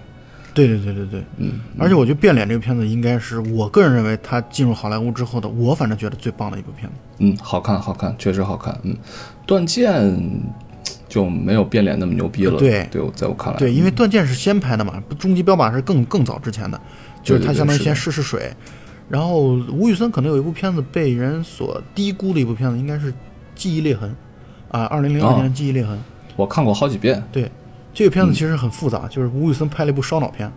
[0.55, 6.95] 对对对对对，嗯，而且我觉得《变脸》这个片子应该是我个人认为他进入好莱坞之后的，我反正觉得最棒的一部片子。
[7.19, 8.97] 嗯，好看好看，确实好看，嗯，
[9.47, 10.19] 断剑
[11.09, 12.87] 就没有变脸那么牛逼了，对。
[12.91, 16.81] 对，我在我看来，对，因为《断剑》是先拍的嘛，《终极标靶》是更更早之前的，
[17.23, 18.53] 就是他相当于先试试水。
[19.09, 23.13] 然后吴宇森可能有一部片子被人所低估的一部片子，应该是
[23.55, 24.11] 《记忆裂痕》
[24.77, 25.97] 啊，二零零二年的《记忆裂痕》。
[26.35, 27.51] 我看过好几遍，对，
[27.95, 30.51] 这个片子其实很复杂，就是吴宇森拍了一部烧脑片。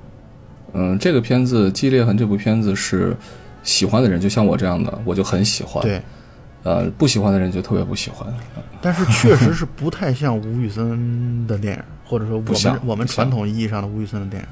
[0.74, 3.16] 嗯，这个片子《激烈痕》这部片子是
[3.64, 6.02] 喜欢的人，就像我这样的，我就很喜欢，，对，
[6.64, 8.28] 呃，不喜欢的人就特别不喜欢，
[8.82, 14.48] 但是确实是不太像吴宇森的电影，或者说我们不像我们传统意义上的吴宇森的电影。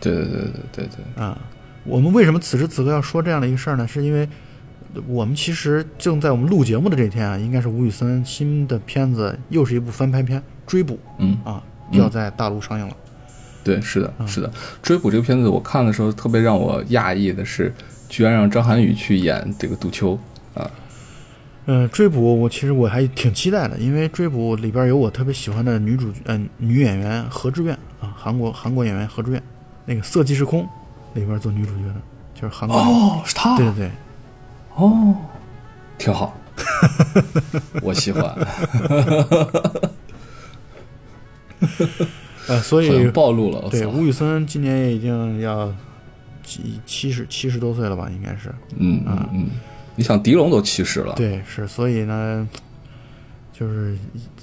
[0.00, 0.86] 对对对对对。
[1.14, 1.38] 对，啊，
[1.84, 3.86] 我们为什么此时此刻要说这样的一个事儿呢？
[3.86, 4.28] 是因为
[5.06, 11.62] 我们其实正在我们录节目的这天啊，应该是吴宇森新的片子又是一部翻拍片《追捕嗯》啊，
[11.92, 12.94] 要在大陆上映了。
[13.64, 14.26] 对，是的，嗯。
[14.28, 14.48] 是的，
[14.82, 17.74] 《追捕》这个片子我看的时候，特别让我讶异的是，
[18.08, 20.18] 居然让张涵予去演这个杜秋
[20.54, 20.70] 啊，
[21.66, 29.42] 嗯、追捕我其实我还挺期待的，因为追捕里边有我特别喜欢的女主嗯、女演员何志远啊，韩国韩国演员何志远，
[29.84, 30.62] 那个《色即是空》
[31.12, 31.94] 里边做女主角的，
[32.34, 32.78] 就是韩国。
[32.78, 33.90] 哦，是他，对对对，
[34.76, 35.14] 哦，
[35.98, 36.34] 挺好，
[37.82, 38.34] 我喜欢，
[42.48, 45.72] 呃， 所以暴露了，对吴宇森今年也已经要
[46.42, 48.48] 七七十七十多岁了吧，应该是。
[48.76, 49.50] 嗯嗯嗯，
[49.96, 52.48] 你想狄龙都七十了，对，是，所以呢，
[53.52, 53.96] 就是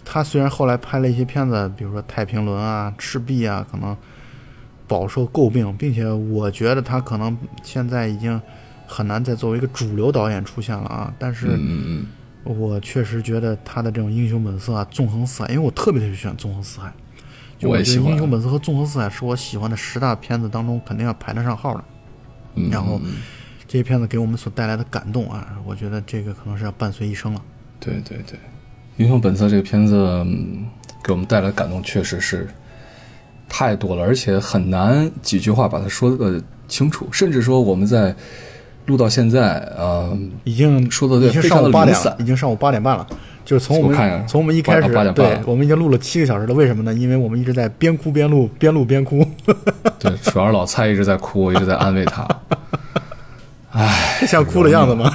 [0.04, 3.96] 他虽然后来拍了一些片子，比如说《太平轮》啊、《赤壁》啊，可能
[4.88, 8.40] 饱受诟病，并且我觉得他可能现在已经
[8.86, 11.12] 很难再作为一个主流导演出现了啊。
[11.18, 12.06] 但是嗯嗯
[12.46, 16.88] 嗯，我确实觉得他的这种英雄本色啊、纵横四海，因为我特别特别喜欢《纵横四海》，
[17.66, 21.84] 我也喜欢英雄本色》和《纵横四海》是我喜欢的十大片子当中肯定要排得上号的。
[22.56, 23.02] 嗯然后
[23.68, 27.42] 这些片子给我们所带来的感动啊，我觉得这个可能是要伴随一生了。
[27.80, 28.38] 对对对，
[28.98, 29.96] 《英雄本色》这个片子、
[30.26, 30.66] 嗯
[31.04, 32.50] 给我们带来的感动确实是
[33.48, 38.16] 太多了，而且很难几句话把它说的清楚，甚至说我们在
[38.88, 43.06] 录到现在，呃，已经说的对已经上午八点已经上午八点半了。
[43.46, 46.54] 就是从我们从我们一开始对我们已经录了七个小时了。
[46.54, 46.94] 为什么呢？
[46.94, 49.26] 因为我们一直在边哭边录，边录边哭。
[50.00, 52.28] 对，主要是老蔡一直在哭，我一直在安慰他。
[54.26, 55.12] 像哭的样子吗？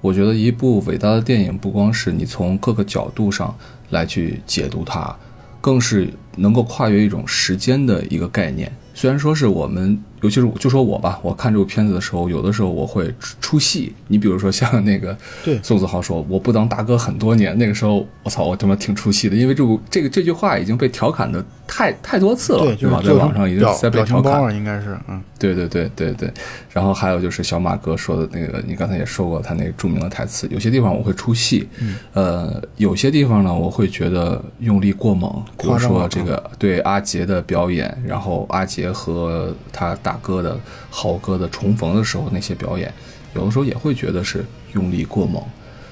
[0.00, 3.54] 我觉得一部伟大的电影，不光是你从各个角度上
[3.90, 5.14] 来去解读它，
[5.60, 8.72] 更是能够跨越一种时间的一个概念。
[8.94, 13.94] 虽然说是我们，尤其是就说我吧，我看这部片子的时候，有的时候我会出出戏。
[14.08, 15.58] 你比如说像那个对。
[15.62, 23.02] 宋子豪说“我不当大哥很多年”，那个时候我操，我他妈挺出戏的，因为这部这个这句话已经被调侃的太太多次了，对，就是吧？
[23.04, 24.22] 在网上已经在被调侃。
[24.22, 26.32] 表情包啊，应该是嗯，对对对对对，
[26.72, 31.68] 然后还有就是小马哥说的那个，你刚才也说过他那个著名的台词，有些地方我会出戏，
[32.14, 42.90] 呃，有些地方呢我会觉得用力过猛，比如说这个对阿杰的表演，然后阿杰和他大哥的豪哥的重逢的时候那些表演，
[43.34, 44.42] 有的时候也会觉得是
[44.72, 45.42] 用力过猛。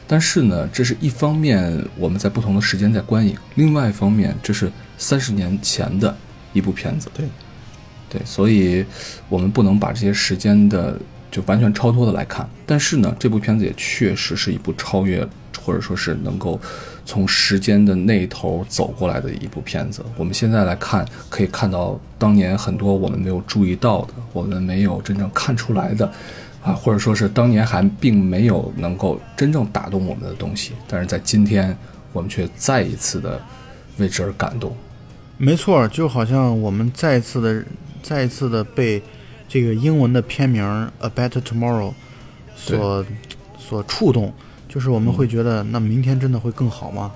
[0.06, 6.16] 但是呢，这是一方面我们在不同的时间在观影，另外一方面这是三十年前的
[6.54, 7.26] 一部片子，对。
[8.08, 8.86] 对，所以
[9.28, 10.98] 我们不能把这些时间的
[11.30, 12.48] 就完全超脱的来看。
[12.64, 15.28] 但是呢，这部片子也确实是一部超越
[15.60, 16.58] 或者说是能够
[17.06, 20.04] 从时间的那一头走过来的一部片子。
[20.18, 26.12] 我们现在来看，可以看到当年很多我们没有注意到的，我们没有真正看出来的。
[26.62, 31.78] 啊，或者说是当年还并没有能够真正打动我们的东西，但是在今天，
[32.12, 33.40] 我们却再一次的
[33.98, 34.76] 为之而感动。
[35.38, 37.64] 没错，就好像我们再一次的、
[38.02, 39.00] 再一次的被
[39.48, 40.64] 这个英文的片名
[41.06, 41.90] 《A Better Tomorrow》
[42.56, 43.06] 所
[43.56, 44.34] 所触动，
[44.76, 47.10] 就是我们会觉得，那明天真的会更好吗？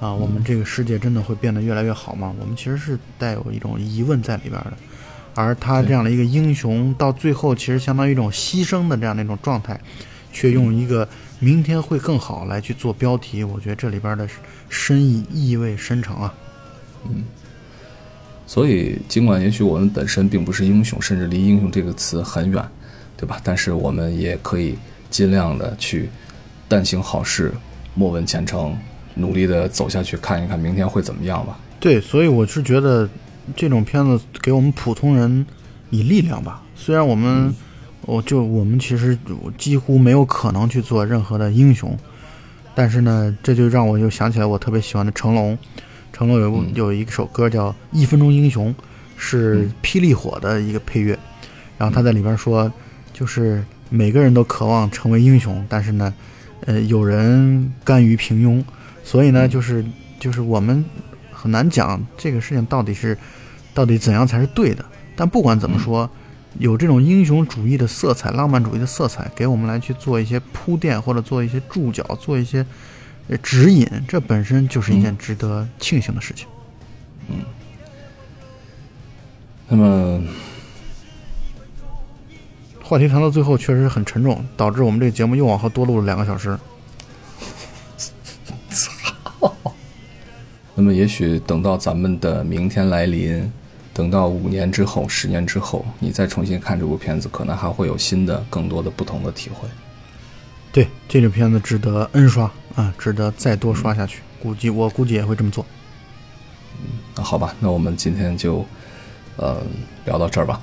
[0.00, 2.34] 啊，我们这个世界真的会变得越来越好吗？
[2.40, 4.72] 我们其实是带有一种疑问在里边的。
[5.34, 9.78] 而他这样的一个英雄，到最后其实相当于一种牺牲的这样的一种状态，
[10.32, 11.06] 却用一个
[11.40, 14.26] “明天会更好”来去做标题，我觉得这里边的
[14.70, 16.34] 深意意味深长啊。
[17.06, 17.22] 嗯
[18.46, 22.66] 所以，尽管也许我们本身并不是英雄，甚至离英雄这个词很远，
[23.14, 23.38] 对吧？
[23.44, 24.78] 但是我们也可以
[25.10, 26.08] 尽量的去
[26.68, 27.52] 但行好事，
[27.94, 28.76] 莫问前程，
[29.14, 31.58] 努力的走下去，看一看明天会怎么样吧。
[31.78, 33.08] 对，所以我是觉得
[33.54, 35.44] 这种片子给我们普通人
[35.90, 36.62] 以力量吧。
[36.74, 37.54] 虽然我们，
[38.02, 39.16] 我就我们其实
[39.58, 41.96] 几乎没有可能去做任何的英雄，
[42.74, 45.56] 但是呢，这就让我又想起来我特别喜欢的成龙。
[46.12, 48.72] 成龙有部有一首歌叫《一分钟英雄》，
[49.16, 51.18] 是霹雳火的一个配乐。
[51.76, 52.72] 然后他在里边说，
[53.12, 56.14] 就是每个人都渴望成为英雄，但是呢，
[56.66, 58.64] 呃，有人甘于平庸，
[59.02, 59.84] 所以呢，就是
[60.18, 60.84] 就是我们
[61.30, 63.16] 很难讲这个事情到底是
[63.72, 64.84] 到底怎样才是对的。
[65.16, 66.08] 但不管怎么说，
[66.58, 72.64] 有这种英雄主义的色彩、浪漫主义的色彩，给我们来去做一些铺垫，或者做一些注脚，做一些
[73.28, 76.46] 呃指引，这本身就是一件值得庆幸的事情。
[77.28, 77.36] 嗯
[79.66, 80.22] 那么，
[82.86, 86.56] 话题谈到最后确实很沉重，导致我们这个节目又往后多录了两个小时。
[88.68, 89.54] 操
[90.74, 93.50] 那么也许等到咱们的明天来临，
[93.94, 99.66] 等到五年之后、十年之后，你再重新看这部片子，可能还会有新的、更多的不同的体会。
[100.70, 104.20] 对，这个片子值得 N 刷啊，值得再多刷下去。
[104.42, 105.64] 估计我估计也会这么做。
[107.16, 108.62] 那好吧，那我们今天就，
[109.36, 109.62] 呃，
[110.04, 110.60] 聊到这儿吧。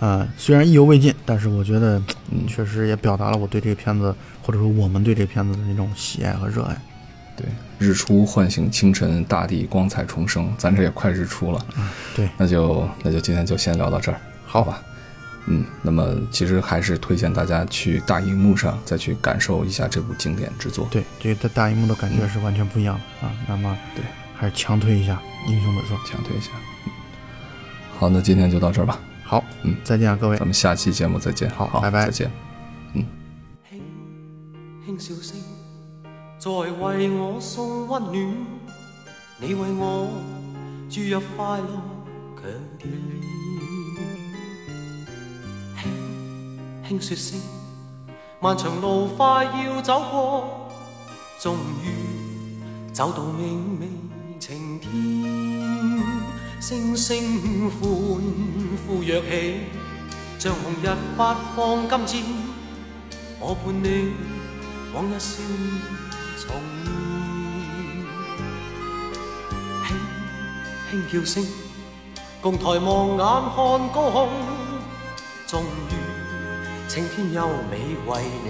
[0.00, 6.74] 啊、虽然意犹未尽，但是我觉得，嗯，确实也表达了我对这个片子，或者说我们对这个片子的那种喜爱和热爱。
[7.36, 7.46] 对，
[7.78, 10.52] 日出唤醒清晨，大地光彩重生。
[10.56, 11.66] 咱这也快日出了，
[12.16, 14.82] 对，那就那就今天就先聊到这儿，好吧？
[15.46, 20.86] 嗯，那么其实还是推荐大家去大荧幕上再去感受一下这部经典之作。
[20.90, 23.32] 对，这个在大荧幕的感觉是完全不一样的啊。
[23.48, 25.20] 那么，对，还是强推一下
[25.50, 25.94] 《英雄本色》。
[26.10, 26.50] 强推一下。
[26.86, 26.92] 嗯
[27.98, 28.98] 好，那今天就到这儿吧，
[29.30, 30.44] 好，嗯再见啊，各位咱。
[30.44, 31.48] 们下期节目再见。
[31.50, 32.28] 好，好拜拜再见。
[32.94, 33.06] 嗯。
[34.84, 35.38] 轻轻笑声，
[36.36, 38.36] 在为我送温暖。
[39.38, 40.10] 你为我
[40.90, 41.80] 注入快乐
[42.34, 42.42] 强
[42.76, 42.90] 电。
[46.88, 47.40] 轻轻说声，
[48.40, 50.72] 漫長路快要走過，
[51.40, 51.54] 終
[51.84, 52.58] 於
[52.92, 53.86] 走到明媚
[54.40, 55.69] 晴天。
[56.60, 57.80] 星星歡
[58.86, 59.60] 呼跃起，
[60.38, 62.22] 像紅日发放金箭。
[63.40, 64.12] 我伴你
[64.92, 65.80] 往日笑面
[66.36, 66.54] 重
[69.88, 69.88] 現，輕
[70.92, 71.46] 輕叫聲，
[72.42, 73.56] 共抬望眼看
[73.90, 74.28] 高空，
[75.48, 75.92] 終於
[76.86, 78.10] 青天優美為
[78.44, 78.48] 你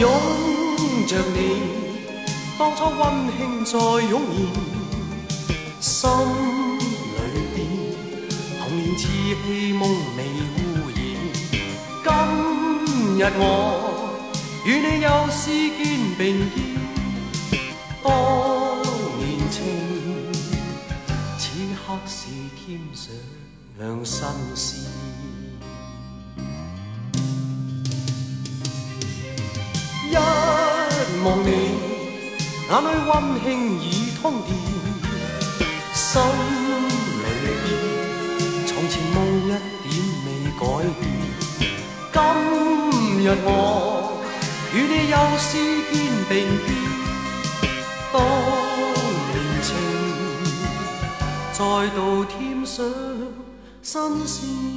[0.00, 0.02] 獻，擁
[1.06, 1.36] 着你，
[2.58, 3.02] 當初溫
[3.36, 4.36] 馨再湧現，
[5.80, 6.10] 心
[7.16, 7.20] 裏
[7.54, 7.58] 邊
[8.58, 9.00] 童年稚
[9.42, 9.80] 氣夢
[10.16, 10.18] 未
[10.58, 10.58] 污
[10.94, 10.96] 染。
[12.04, 12.08] 今
[13.18, 13.40] 日我
[14.64, 15.40] 與你又是
[15.76, 15.82] 肩
[16.16, 16.20] 並
[16.54, 16.56] 肩，
[18.02, 18.06] 当
[19.18, 19.56] 年情，
[21.38, 21.42] 此
[21.74, 22.16] 刻是
[22.54, 22.60] 添
[22.94, 23.02] 上
[24.04, 24.14] 新
[24.54, 24.60] 鮮。
[30.10, 30.14] 一
[31.24, 31.48] 望你，
[32.70, 33.10] 眼里温
[33.42, 33.46] 馨
[33.80, 33.84] 已
[34.22, 34.48] 通电，
[35.92, 36.22] 心
[37.18, 37.66] 里边
[38.66, 39.92] 从前梦一点
[40.24, 40.62] 未改
[40.98, 41.02] 变。
[42.12, 42.16] 今
[43.22, 43.46] 日我
[44.72, 45.48] 与你又是
[45.90, 45.94] 肩
[46.28, 46.32] 并
[46.64, 46.68] 肩，
[48.12, 48.14] 当
[49.28, 49.68] 年情
[51.52, 51.58] 再
[51.94, 52.32] 度添
[52.64, 52.80] 上
[53.82, 54.71] 新鲜。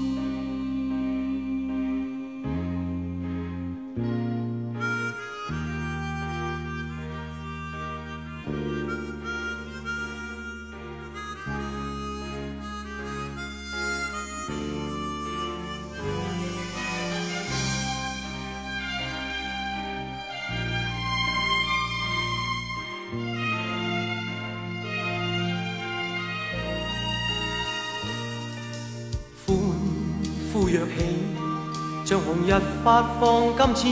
[32.45, 33.83] 日發放金箭。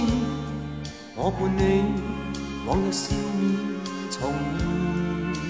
[1.16, 1.62] 我伴你
[2.66, 3.42] 往日笑面
[4.10, 4.34] 重
[5.38, 5.42] 現，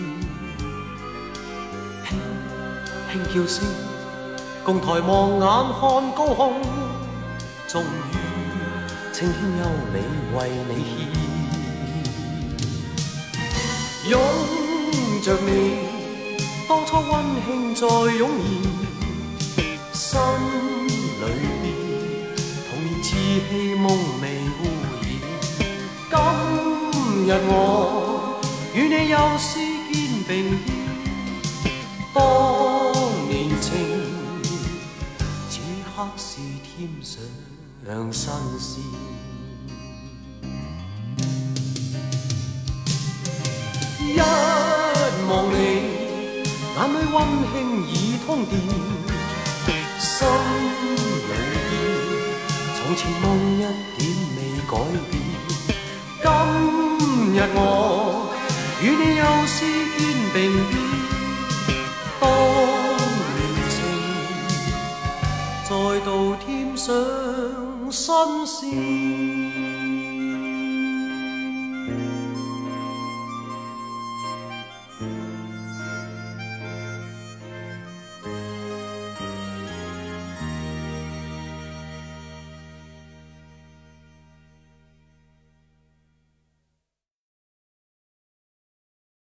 [2.06, 2.10] 輕
[3.12, 3.56] 輕叫聲，
[4.64, 5.43] 共抬望眼
[5.80, 5.82] 看
[6.16, 6.54] 高空，
[7.68, 7.84] 終於
[9.14, 9.95] 青天優美
[10.38, 10.38] 為
[10.70, 10.72] 你
[14.08, 14.14] 獻，擁
[15.24, 15.47] 着你，
[16.68, 17.12] 當初溫
[17.45, 18.51] 馨再湧現。
[19.93, 20.20] 心
[23.49, 23.86] 希梦
[24.21, 24.25] 你
[24.59, 24.93] 污染。
[26.09, 26.15] 今
[27.27, 28.39] 日我
[28.73, 29.49] 与你又是
[29.91, 29.93] 肩
[30.27, 30.31] 并
[31.63, 31.65] 肩，
[32.13, 32.17] 当
[33.27, 33.31] 年
[33.61, 33.71] 情，
[35.49, 35.51] 此
[35.95, 36.27] 刻是
[36.63, 37.11] 添上
[38.11, 38.71] 新鲜。
[44.05, 44.19] 一
[45.29, 45.55] 望你，
[46.75, 47.15] 眼里温
[47.51, 47.53] 馨
[47.88, 47.91] 已
[48.25, 48.51] 通电，
[49.99, 50.11] 心
[51.29, 51.53] 里。
[52.84, 53.25] 边从前梦
[53.55, 53.59] 一
[53.97, 54.01] 点
[54.36, 54.75] 未改
[55.09, 55.13] 变。
[56.21, 56.27] 今
[57.34, 57.57] 日我
[58.81, 59.55] 与你又是
[59.97, 59.99] 肩
[60.34, 60.36] 并
[60.69, 60.71] 肩，
[62.19, 62.23] 当
[63.36, 63.71] 年情
[65.63, 65.71] 再
[66.03, 66.09] 度
[66.45, 66.84] 添上
[67.89, 69.22] 新鲜。